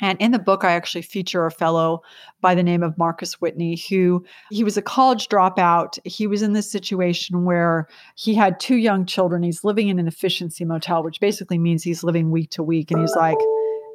[0.01, 2.03] and in the book, I actually feature a fellow
[2.41, 5.99] by the name of Marcus Whitney, who he was a college dropout.
[6.05, 9.43] He was in this situation where he had two young children.
[9.43, 12.93] He's living in an efficiency motel, which basically means he's living week to week.
[12.93, 13.39] And he's like,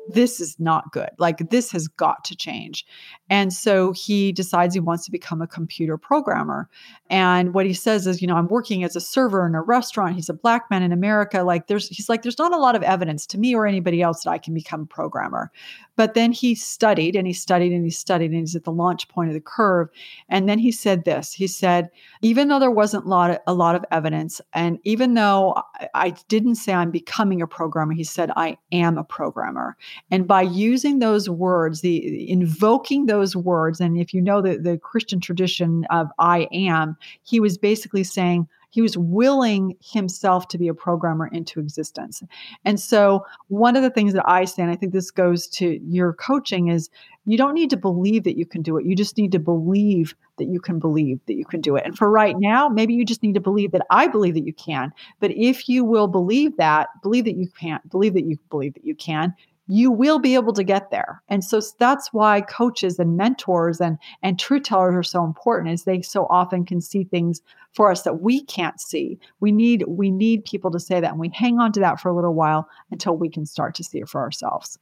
[0.09, 1.09] this is not good.
[1.17, 2.85] Like, this has got to change.
[3.29, 6.69] And so he decides he wants to become a computer programmer.
[7.09, 10.15] And what he says is, you know, I'm working as a server in a restaurant.
[10.15, 11.43] He's a black man in America.
[11.43, 14.23] Like, there's, he's like, there's not a lot of evidence to me or anybody else
[14.23, 15.51] that I can become a programmer.
[15.95, 19.07] But then he studied and he studied and he studied and he's at the launch
[19.09, 19.89] point of the curve.
[20.27, 21.89] And then he said this he said,
[22.21, 25.89] even though there wasn't a lot of, a lot of evidence, and even though I,
[25.93, 29.77] I didn't say I'm becoming a programmer, he said, I am a programmer.
[30.11, 34.77] And by using those words, the invoking those words, and if you know the, the
[34.77, 40.67] Christian tradition of I am, he was basically saying, he was willing himself to be
[40.67, 42.23] a programmer into existence.
[42.65, 45.79] And so, one of the things that I say, and I think this goes to
[45.83, 46.89] your coaching, is
[47.25, 48.85] you don't need to believe that you can do it.
[48.85, 51.85] You just need to believe that you can believe that you can do it.
[51.85, 54.53] And for right now, maybe you just need to believe that I believe that you
[54.53, 54.91] can.
[55.19, 58.85] But if you will believe that, believe that you can't, believe that you believe that
[58.85, 59.35] you can,
[59.67, 61.21] you will be able to get there.
[61.29, 65.83] And so that's why coaches and mentors and and truth tellers are so important is
[65.83, 67.41] they so often can see things
[67.73, 69.19] for us that we can't see.
[69.39, 72.09] We need we need people to say that and we hang on to that for
[72.09, 74.77] a little while until we can start to see it for ourselves.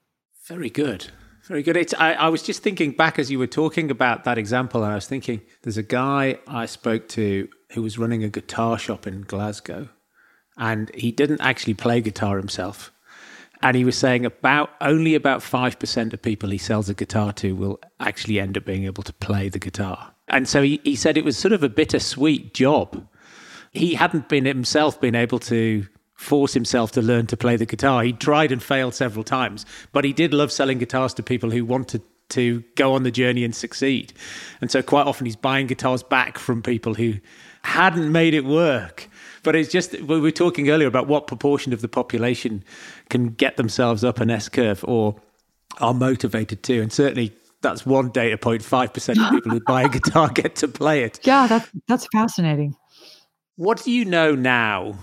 [0.46, 1.08] Very good.
[1.44, 1.76] Very good.
[1.76, 4.92] It's, I, I was just thinking back as you were talking about that example, and
[4.92, 9.08] I was thinking there's a guy I spoke to who was running a guitar shop
[9.08, 9.90] in Glasgow,
[10.56, 12.92] and he didn't actually play guitar himself
[13.62, 17.56] and he was saying about only about 5% of people he sells a guitar to
[17.56, 20.14] will actually end up being able to play the guitar.
[20.28, 23.08] And so he, he said it was sort of a bittersweet job.
[23.72, 25.86] He hadn't been himself been able to
[26.16, 28.04] force himself to learn to play the guitar.
[28.04, 31.66] He tried and failed several times, but he did love selling guitars to people who
[31.66, 34.14] wanted to go on the journey and succeed.
[34.62, 37.16] And so quite often he's buying guitars back from people who
[37.64, 39.10] hadn't made it work.
[39.44, 42.64] But it's just, we were talking earlier about what proportion of the population
[43.10, 45.16] can get themselves up an S curve or
[45.80, 46.82] are motivated to.
[46.82, 48.64] And certainly that's one data point.
[48.64, 51.20] Five percent of people who buy a guitar get to play it.
[51.24, 52.76] Yeah, that's that's fascinating.
[53.56, 54.96] What do you know now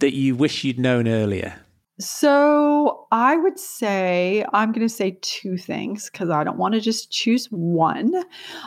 [0.00, 1.54] that you wish you'd known earlier?
[2.02, 6.80] So I would say I'm going to say two things because I don't want to
[6.80, 8.12] just choose one.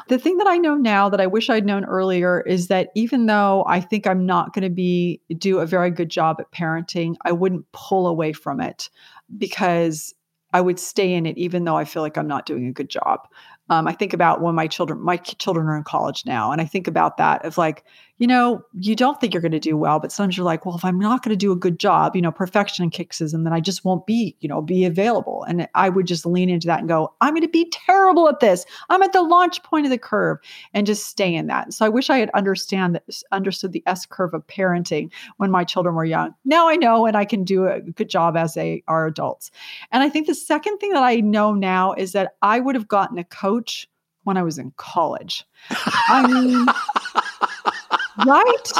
[0.07, 3.25] The thing that I know now that I wish I'd known earlier is that even
[3.25, 7.15] though I think I'm not going to be do a very good job at parenting,
[7.25, 8.89] I wouldn't pull away from it
[9.37, 10.13] because
[10.53, 12.89] I would stay in it even though I feel like I'm not doing a good
[12.89, 13.27] job.
[13.69, 16.65] Um, I think about when my children, my children are in college now, and I
[16.65, 17.83] think about that of like,
[18.17, 20.77] you know, you don't think you're going to do well, but sometimes you're like, well,
[20.77, 23.45] if I'm not going to do a good job, you know, perfection kicks in, and
[23.45, 25.43] then I just won't be, you know, be available.
[25.43, 28.39] And I would just lean into that and go, I'm going to be terrible at
[28.39, 28.65] this.
[28.89, 30.37] I'm at the launch point of the curve,
[30.73, 31.73] and just stay in that.
[31.73, 33.03] So I wish I had understand that
[33.33, 36.33] understood the S curve of parenting when my children were young.
[36.45, 39.51] Now I know, and I can do a good job as they are adults.
[39.91, 42.87] And I think the second thing that I know now is that I would have
[42.87, 43.89] gotten a coach
[44.23, 45.45] when I was in college.
[45.69, 46.65] I mean
[48.25, 48.71] right?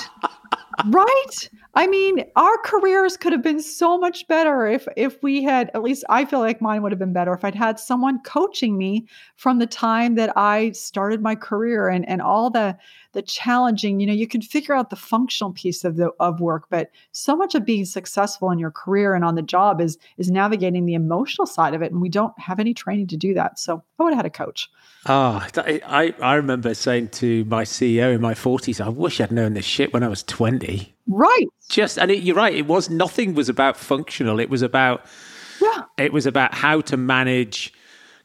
[0.86, 1.50] right?
[1.78, 5.84] I mean, our careers could have been so much better if if we had at
[5.84, 9.08] least I feel like mine would have been better if I'd had someone coaching me
[9.36, 12.78] from the time that I started my career and and all the
[13.12, 16.68] the challenging, you know, you can figure out the functional piece of the of work,
[16.70, 20.32] but so much of being successful in your career and on the job is is
[20.32, 23.60] navigating the emotional side of it and we don't have any training to do that.
[23.60, 24.70] So, I would have had a coach.
[25.08, 29.54] Oh, I, I remember saying to my CEO in my 40s, I wish I'd known
[29.54, 30.95] this shit when I was 20.
[31.08, 31.48] Right.
[31.70, 34.40] Just, and it, you're right, it was nothing was about functional.
[34.40, 35.06] It was about,
[35.62, 37.74] yeah, it was about how to manage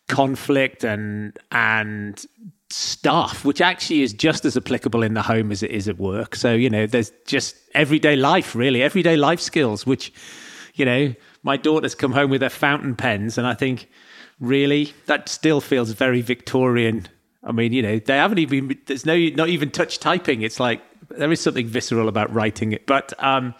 [0.09, 2.24] conflict and, and,
[2.72, 6.37] stuff which actually is just as applicable in the home as it is at work
[6.37, 10.12] so you know there's just everyday life really everyday life skills which
[10.74, 11.12] you know
[11.43, 13.89] my daughter's come home with her fountain pens and i think
[14.41, 17.07] really that still feels very Victorian.
[17.43, 20.43] I mean, you know, they haven't even there's no not even touch typing.
[20.43, 23.55] It's like there is something visceral about writing it, but um,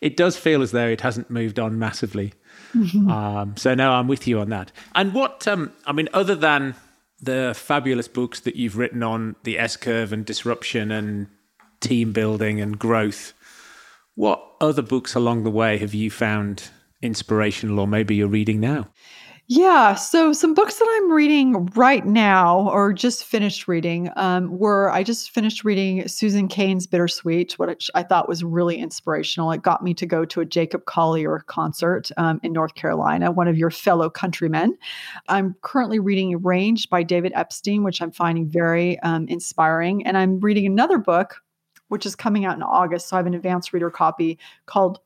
[0.00, 2.32] it does feel as though it hasn't moved on massively.
[2.74, 3.10] Mm-hmm.
[3.10, 4.72] Um, so no, I'm with you on that.
[4.94, 6.74] And what um, I mean, other than
[7.20, 11.28] the fabulous books that you've written on the S curve and disruption and
[11.80, 13.34] team building and growth,
[14.14, 16.70] what other books along the way have you found
[17.02, 18.88] inspirational, or maybe you're reading now?
[19.48, 19.94] Yeah.
[19.94, 25.04] So, some books that I'm reading right now, or just finished reading, um, were I
[25.04, 29.52] just finished reading Susan Cain's Bittersweet, which I thought was really inspirational.
[29.52, 33.46] It got me to go to a Jacob Collier concert um, in North Carolina, one
[33.46, 34.76] of your fellow countrymen.
[35.28, 40.04] I'm currently reading Range by David Epstein, which I'm finding very um, inspiring.
[40.04, 41.36] And I'm reading another book,
[41.86, 43.10] which is coming out in August.
[43.10, 44.98] So, I have an advanced reader copy called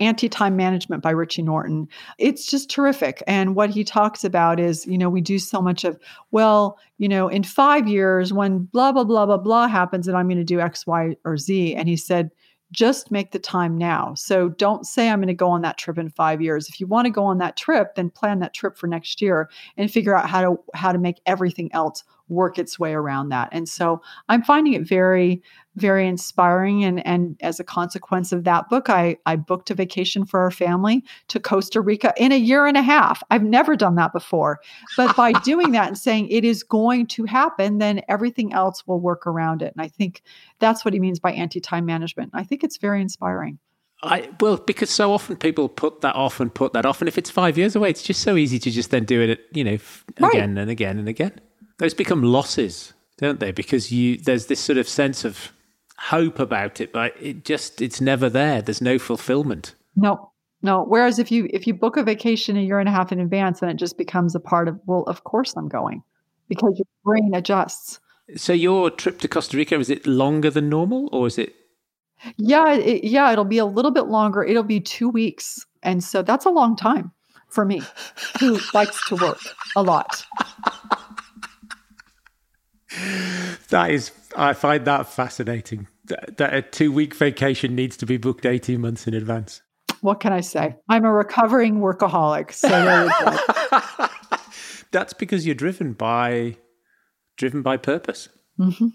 [0.00, 1.88] Anti Time Management by Richie Norton.
[2.18, 3.22] It's just terrific.
[3.26, 5.98] And what he talks about is, you know, we do so much of,
[6.30, 10.26] well, you know, in five years, when blah, blah, blah, blah, blah happens, and I'm
[10.26, 11.74] going to do X, Y, or Z.
[11.74, 12.30] And he said,
[12.72, 14.14] just make the time now.
[14.14, 16.68] So don't say I'm going to go on that trip in 5 years.
[16.68, 19.50] If you want to go on that trip, then plan that trip for next year
[19.76, 23.48] and figure out how to how to make everything else work its way around that.
[23.52, 25.42] And so I'm finding it very,
[25.76, 26.84] very inspiring.
[26.84, 30.50] And, and as a consequence of that book, I, I booked a vacation for our
[30.50, 33.22] family to Costa Rica in a year and a half.
[33.30, 34.60] I've never done that before.
[34.96, 39.00] But by doing that and saying it is going to happen, then everything else will
[39.00, 39.72] work around it.
[39.74, 40.22] And I think
[40.58, 42.30] that's what he means by anti time management.
[42.32, 43.58] I think it's very inspiring.
[44.02, 47.18] I well because so often people put that off and put that off, and if
[47.18, 49.76] it's five years away, it's just so easy to just then do it, you know,
[50.16, 50.34] again right.
[50.34, 51.38] and again and again
[51.80, 53.52] those become losses, don't they?
[53.52, 55.50] Because you there's this sort of sense of
[55.98, 58.62] hope about it, but it just it's never there.
[58.62, 59.74] There's no fulfillment.
[59.96, 60.30] No,
[60.62, 60.84] no.
[60.84, 63.60] Whereas if you if you book a vacation a year and a half in advance,
[63.60, 66.02] then it just becomes a part of well, of course I'm going
[66.48, 67.98] because your brain adjusts.
[68.36, 71.54] So your trip to Costa Rica is it longer than normal, or is it?
[72.36, 74.44] Yeah, it, yeah, it'll be a little bit longer.
[74.44, 77.10] It'll be two weeks, and so that's a long time
[77.48, 77.80] for me,
[78.38, 79.40] who likes to work
[79.74, 80.26] a lot
[83.68, 85.88] that is, I find that fascinating.
[86.06, 89.62] That, that a two week vacation needs to be booked 18 months in advance.
[90.00, 90.76] What can I say?
[90.88, 92.52] I'm a recovering workaholic.
[92.52, 92.68] So
[94.92, 96.56] That's because you're driven by
[97.36, 98.28] driven by purpose.
[98.58, 98.88] Mm-hmm.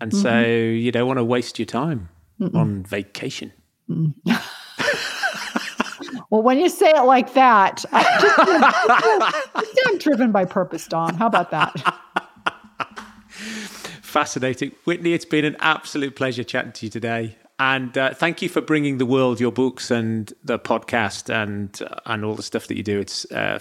[0.00, 0.22] And mm-hmm.
[0.22, 2.08] so you don't want to waste your time
[2.40, 2.54] Mm-mm.
[2.54, 3.52] on vacation.
[3.90, 4.14] Mm.
[6.30, 11.14] well, when you say it like that, I just, I'm driven by purpose, Don.
[11.14, 11.74] How about that?
[14.08, 14.72] Fascinating.
[14.84, 17.36] Whitney, it's been an absolute pleasure chatting to you today.
[17.58, 22.00] And uh, thank you for bringing the world your books and the podcast and uh,
[22.06, 22.98] and all the stuff that you do.
[23.00, 23.58] It's uh,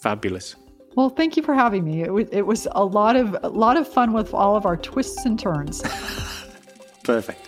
[0.00, 0.54] fabulous.
[0.94, 2.02] Well, thank you for having me.
[2.02, 4.76] It was, it was a lot of a lot of fun with all of our
[4.76, 5.82] twists and turns.
[7.02, 7.47] Perfect.